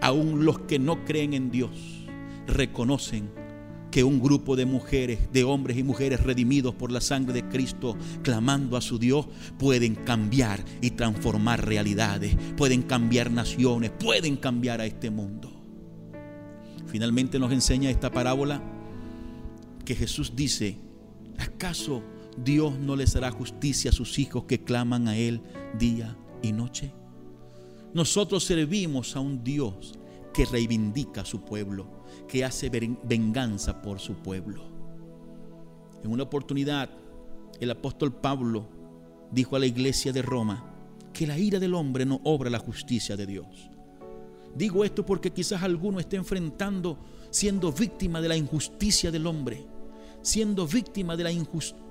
Aún 0.00 0.44
los 0.44 0.60
que 0.60 0.78
no 0.78 1.04
creen 1.04 1.34
en 1.34 1.50
Dios 1.50 1.70
reconocen 2.46 3.30
que 3.90 4.04
un 4.04 4.20
grupo 4.20 4.54
de 4.54 4.66
mujeres, 4.66 5.32
de 5.32 5.44
hombres 5.44 5.76
y 5.78 5.82
mujeres 5.82 6.22
redimidos 6.22 6.74
por 6.74 6.92
la 6.92 7.00
sangre 7.00 7.32
de 7.32 7.48
Cristo, 7.48 7.96
clamando 8.22 8.76
a 8.76 8.80
su 8.80 8.98
Dios, 8.98 9.26
pueden 9.58 9.94
cambiar 9.94 10.62
y 10.80 10.90
transformar 10.90 11.66
realidades, 11.66 12.36
pueden 12.56 12.82
cambiar 12.82 13.30
naciones, 13.30 13.90
pueden 13.90 14.36
cambiar 14.36 14.80
a 14.80 14.86
este 14.86 15.10
mundo. 15.10 15.50
Finalmente 16.86 17.38
nos 17.38 17.52
enseña 17.52 17.90
esta 17.90 18.10
parábola 18.10 18.62
que 19.84 19.94
Jesús 19.94 20.32
dice, 20.36 20.76
¿acaso 21.38 22.02
Dios 22.44 22.78
no 22.78 22.94
les 22.94 23.16
hará 23.16 23.30
justicia 23.30 23.90
a 23.90 23.94
sus 23.94 24.18
hijos 24.18 24.44
que 24.44 24.62
claman 24.62 25.08
a 25.08 25.16
Él 25.16 25.42
día 25.78 26.16
y 26.42 26.52
noche. 26.52 26.92
Nosotros 27.94 28.44
servimos 28.44 29.16
a 29.16 29.20
un 29.20 29.42
Dios 29.42 29.94
que 30.32 30.44
reivindica 30.44 31.22
a 31.22 31.24
su 31.24 31.40
pueblo, 31.44 32.04
que 32.28 32.44
hace 32.44 32.70
venganza 32.70 33.82
por 33.82 33.98
su 33.98 34.14
pueblo. 34.14 34.62
En 36.04 36.12
una 36.12 36.22
oportunidad, 36.24 36.90
el 37.58 37.70
apóstol 37.70 38.14
Pablo 38.14 38.68
dijo 39.32 39.56
a 39.56 39.58
la 39.58 39.66
iglesia 39.66 40.12
de 40.12 40.22
Roma 40.22 40.64
que 41.12 41.26
la 41.26 41.38
ira 41.38 41.58
del 41.58 41.74
hombre 41.74 42.06
no 42.06 42.20
obra 42.22 42.50
la 42.50 42.60
justicia 42.60 43.16
de 43.16 43.26
Dios. 43.26 43.70
Digo 44.54 44.84
esto 44.84 45.04
porque 45.04 45.32
quizás 45.32 45.62
alguno 45.62 45.98
esté 45.98 46.16
enfrentando, 46.16 46.98
siendo 47.30 47.72
víctima 47.72 48.20
de 48.20 48.28
la 48.28 48.36
injusticia 48.36 49.10
del 49.10 49.26
hombre, 49.26 49.66
siendo 50.22 50.66
víctima 50.66 51.16
de 51.16 51.24
la 51.24 51.32
injusticia 51.32 51.87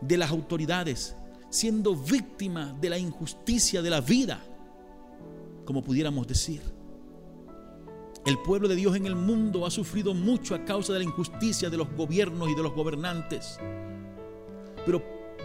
de 0.00 0.16
las 0.16 0.30
autoridades, 0.30 1.16
siendo 1.50 1.94
víctima 1.94 2.76
de 2.80 2.90
la 2.90 2.98
injusticia 2.98 3.82
de 3.82 3.90
la 3.90 4.00
vida, 4.00 4.40
como 5.64 5.82
pudiéramos 5.82 6.26
decir. 6.26 6.62
El 8.26 8.38
pueblo 8.38 8.68
de 8.68 8.76
Dios 8.76 8.96
en 8.96 9.06
el 9.06 9.16
mundo 9.16 9.64
ha 9.64 9.70
sufrido 9.70 10.14
mucho 10.14 10.54
a 10.54 10.64
causa 10.64 10.92
de 10.92 10.98
la 11.00 11.04
injusticia 11.04 11.70
de 11.70 11.76
los 11.76 11.90
gobiernos 11.94 12.50
y 12.50 12.54
de 12.54 12.62
los 12.62 12.74
gobernantes. 12.74 13.58
Pero 14.84 15.02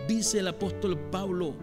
dice 0.07 0.39
el 0.39 0.47
apóstol 0.47 0.97
Pablo, 1.09 1.55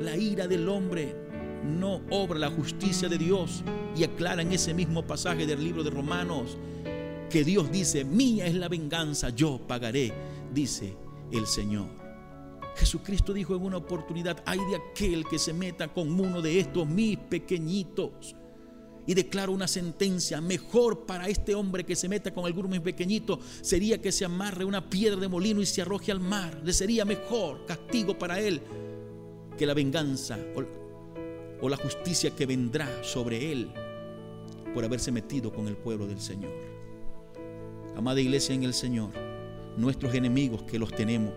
la 0.00 0.16
ira 0.16 0.46
del 0.46 0.68
hombre 0.68 1.16
no 1.64 2.02
obra 2.10 2.38
la 2.38 2.50
justicia 2.50 3.08
de 3.08 3.16
Dios. 3.16 3.64
Y 3.96 4.04
aclara 4.04 4.42
en 4.42 4.52
ese 4.52 4.74
mismo 4.74 5.06
pasaje 5.06 5.46
del 5.46 5.64
libro 5.64 5.82
de 5.82 5.90
Romanos 5.90 6.58
que 7.30 7.42
Dios 7.42 7.70
dice, 7.70 8.04
mía 8.04 8.46
es 8.46 8.54
la 8.54 8.68
venganza, 8.68 9.30
yo 9.30 9.60
pagaré, 9.66 10.12
dice 10.52 10.96
el 11.32 11.46
Señor. 11.46 11.88
Jesucristo 12.76 13.32
dijo 13.32 13.54
en 13.54 13.62
una 13.62 13.76
oportunidad, 13.76 14.42
hay 14.46 14.58
de 14.58 14.76
aquel 14.76 15.26
que 15.26 15.38
se 15.38 15.52
meta 15.52 15.88
con 15.88 16.18
uno 16.18 16.40
de 16.40 16.60
estos 16.60 16.88
mis 16.88 17.18
pequeñitos. 17.18 18.34
Y 19.06 19.14
declaro 19.14 19.52
una 19.52 19.66
sentencia, 19.66 20.40
mejor 20.40 21.04
para 21.04 21.26
este 21.28 21.54
hombre 21.54 21.84
que 21.84 21.96
se 21.96 22.08
meta 22.08 22.32
con 22.32 22.46
alguno 22.46 22.68
de 22.68 22.74
mis 22.74 22.80
pequeñitos 22.80 23.40
sería 23.60 24.00
que 24.00 24.12
se 24.12 24.24
amarre 24.24 24.64
una 24.64 24.88
piedra 24.88 25.18
de 25.20 25.26
molino 25.26 25.60
y 25.60 25.66
se 25.66 25.82
arroje 25.82 26.12
al 26.12 26.20
mar. 26.20 26.60
Le 26.62 26.72
sería 26.72 27.04
mejor 27.04 27.66
castigo 27.66 28.16
para 28.18 28.38
él 28.38 28.60
que 29.58 29.66
la 29.66 29.74
venganza 29.74 30.38
o, 30.54 30.62
o 31.64 31.68
la 31.68 31.76
justicia 31.76 32.30
que 32.36 32.46
vendrá 32.46 33.02
sobre 33.02 33.50
él 33.50 33.72
por 34.74 34.84
haberse 34.84 35.10
metido 35.10 35.52
con 35.52 35.66
el 35.66 35.76
pueblo 35.76 36.06
del 36.06 36.20
Señor. 36.20 36.52
Amada 37.96 38.20
iglesia 38.20 38.54
en 38.54 38.62
el 38.62 38.74
Señor 38.74 39.29
nuestros 39.80 40.14
enemigos 40.14 40.62
que 40.64 40.78
los 40.78 40.90
tenemos. 40.92 41.34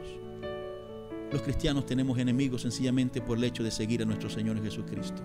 Los 1.31 1.41
cristianos 1.41 1.85
tenemos 1.85 2.17
enemigos 2.19 2.61
sencillamente 2.61 3.21
por 3.21 3.37
el 3.37 3.43
hecho 3.45 3.63
de 3.63 3.71
seguir 3.71 4.01
a 4.01 4.05
nuestro 4.05 4.29
Señor 4.29 4.61
Jesucristo. 4.61 5.21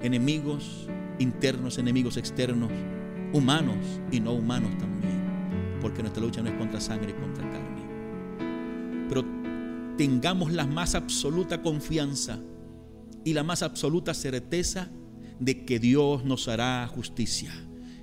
Enemigos 0.00 0.88
internos, 1.18 1.78
enemigos 1.78 2.16
externos, 2.16 2.70
humanos 3.32 3.76
y 4.12 4.20
no 4.20 4.32
humanos 4.32 4.76
también, 4.78 5.78
porque 5.80 6.02
nuestra 6.02 6.22
lucha 6.22 6.42
no 6.42 6.50
es 6.50 6.56
contra 6.56 6.80
sangre 6.80 7.10
y 7.10 7.14
contra 7.14 7.42
carne. 7.50 9.06
Pero 9.08 9.24
tengamos 9.96 10.52
la 10.52 10.66
más 10.66 10.94
absoluta 10.94 11.62
confianza 11.62 12.38
y 13.24 13.32
la 13.32 13.42
más 13.42 13.62
absoluta 13.62 14.14
certeza 14.14 14.90
de 15.40 15.64
que 15.64 15.78
Dios 15.78 16.24
nos 16.24 16.46
hará 16.48 16.86
justicia 16.86 17.52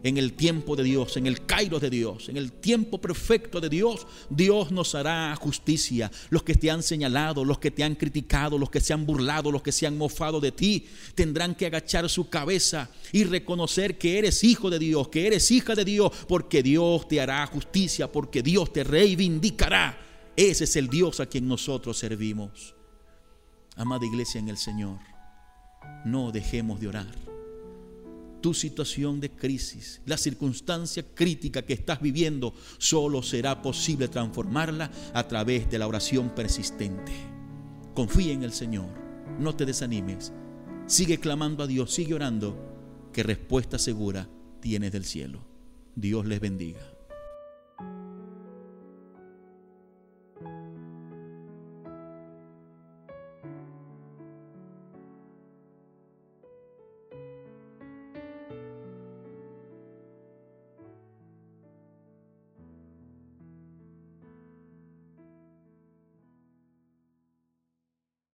en 0.04 0.18
el 0.18 0.34
tiempo 0.34 0.76
de 0.76 0.84
Dios, 0.84 1.18
en 1.18 1.28
el 1.28 1.46
Cairo 1.46 1.80
de 1.80 1.90
Dios, 1.90 2.30
en 2.30 2.38
el 2.38 2.52
tiempo 2.52 3.00
perfecto 3.00 3.62
de 3.62 3.70
Dios, 3.70 4.08
Dios 4.30 4.72
nos 4.72 4.96
hará 4.96 5.36
justicia. 5.36 6.12
Los 6.30 6.44
que 6.44 6.56
te 6.56 6.72
han 6.72 6.84
señalado, 6.84 7.46
los 7.46 7.60
que 7.60 7.72
te 7.72 7.84
han 7.84 7.96
criticado, 7.96 8.58
los 8.58 8.70
que 8.70 8.82
se 8.82 8.94
han 8.94 9.06
burlado, 9.06 9.52
los 9.52 9.62
que 9.62 9.72
se 9.72 9.86
han 9.86 9.98
mofado 9.98 10.40
de 10.40 10.52
ti, 10.52 10.86
tendrán 11.16 11.56
que 11.56 11.68
agachar 11.68 12.10
su 12.10 12.30
cabeza 12.30 12.90
y 13.12 13.24
reconocer 13.24 13.98
que 13.98 14.18
eres 14.18 14.44
hijo 14.44 14.70
de 14.70 14.80
Dios, 14.80 15.10
que 15.10 15.28
eres 15.28 15.52
hija 15.52 15.76
de 15.76 15.86
Dios, 15.86 16.12
porque 16.28 16.64
Dios 16.64 17.08
te 17.08 17.22
hará 17.22 17.46
justicia, 17.48 18.12
porque 18.12 18.42
Dios 18.42 18.74
te 18.74 18.84
reivindicará. 18.84 19.98
Ese 20.36 20.64
es 20.64 20.76
el 20.76 20.88
Dios 20.88 21.20
a 21.20 21.28
quien 21.28 21.48
nosotros 21.48 21.98
servimos. 21.98 22.74
Amada 23.76 24.06
iglesia 24.06 24.40
en 24.40 24.50
el 24.50 24.58
Señor, 24.58 25.00
no 26.06 26.32
dejemos 26.32 26.80
de 26.80 26.88
orar 26.88 27.31
tu 28.42 28.54
situación 28.54 29.20
de 29.20 29.30
crisis, 29.30 30.02
la 30.06 30.18
circunstancia 30.18 31.06
crítica 31.14 31.62
que 31.62 31.74
estás 31.74 32.02
viviendo, 32.02 32.54
solo 32.78 33.22
será 33.22 33.62
posible 33.62 34.08
transformarla 34.08 34.92
a 35.14 35.28
través 35.28 35.70
de 35.70 35.80
la 35.80 35.88
oración 35.88 36.34
persistente. 36.36 37.12
Confía 37.94 38.34
en 38.34 38.44
el 38.44 38.52
Señor, 38.52 38.90
no 39.40 39.56
te 39.56 39.66
desanimes, 39.66 40.34
sigue 40.88 41.20
clamando 41.20 41.64
a 41.64 41.68
Dios, 41.68 41.94
sigue 41.94 42.14
orando, 42.14 43.10
que 43.14 43.24
respuesta 43.24 43.78
segura 43.78 44.28
tienes 44.60 44.92
del 44.92 45.06
cielo. 45.06 45.46
Dios 45.96 46.26
les 46.26 46.40
bendiga. 46.40 46.91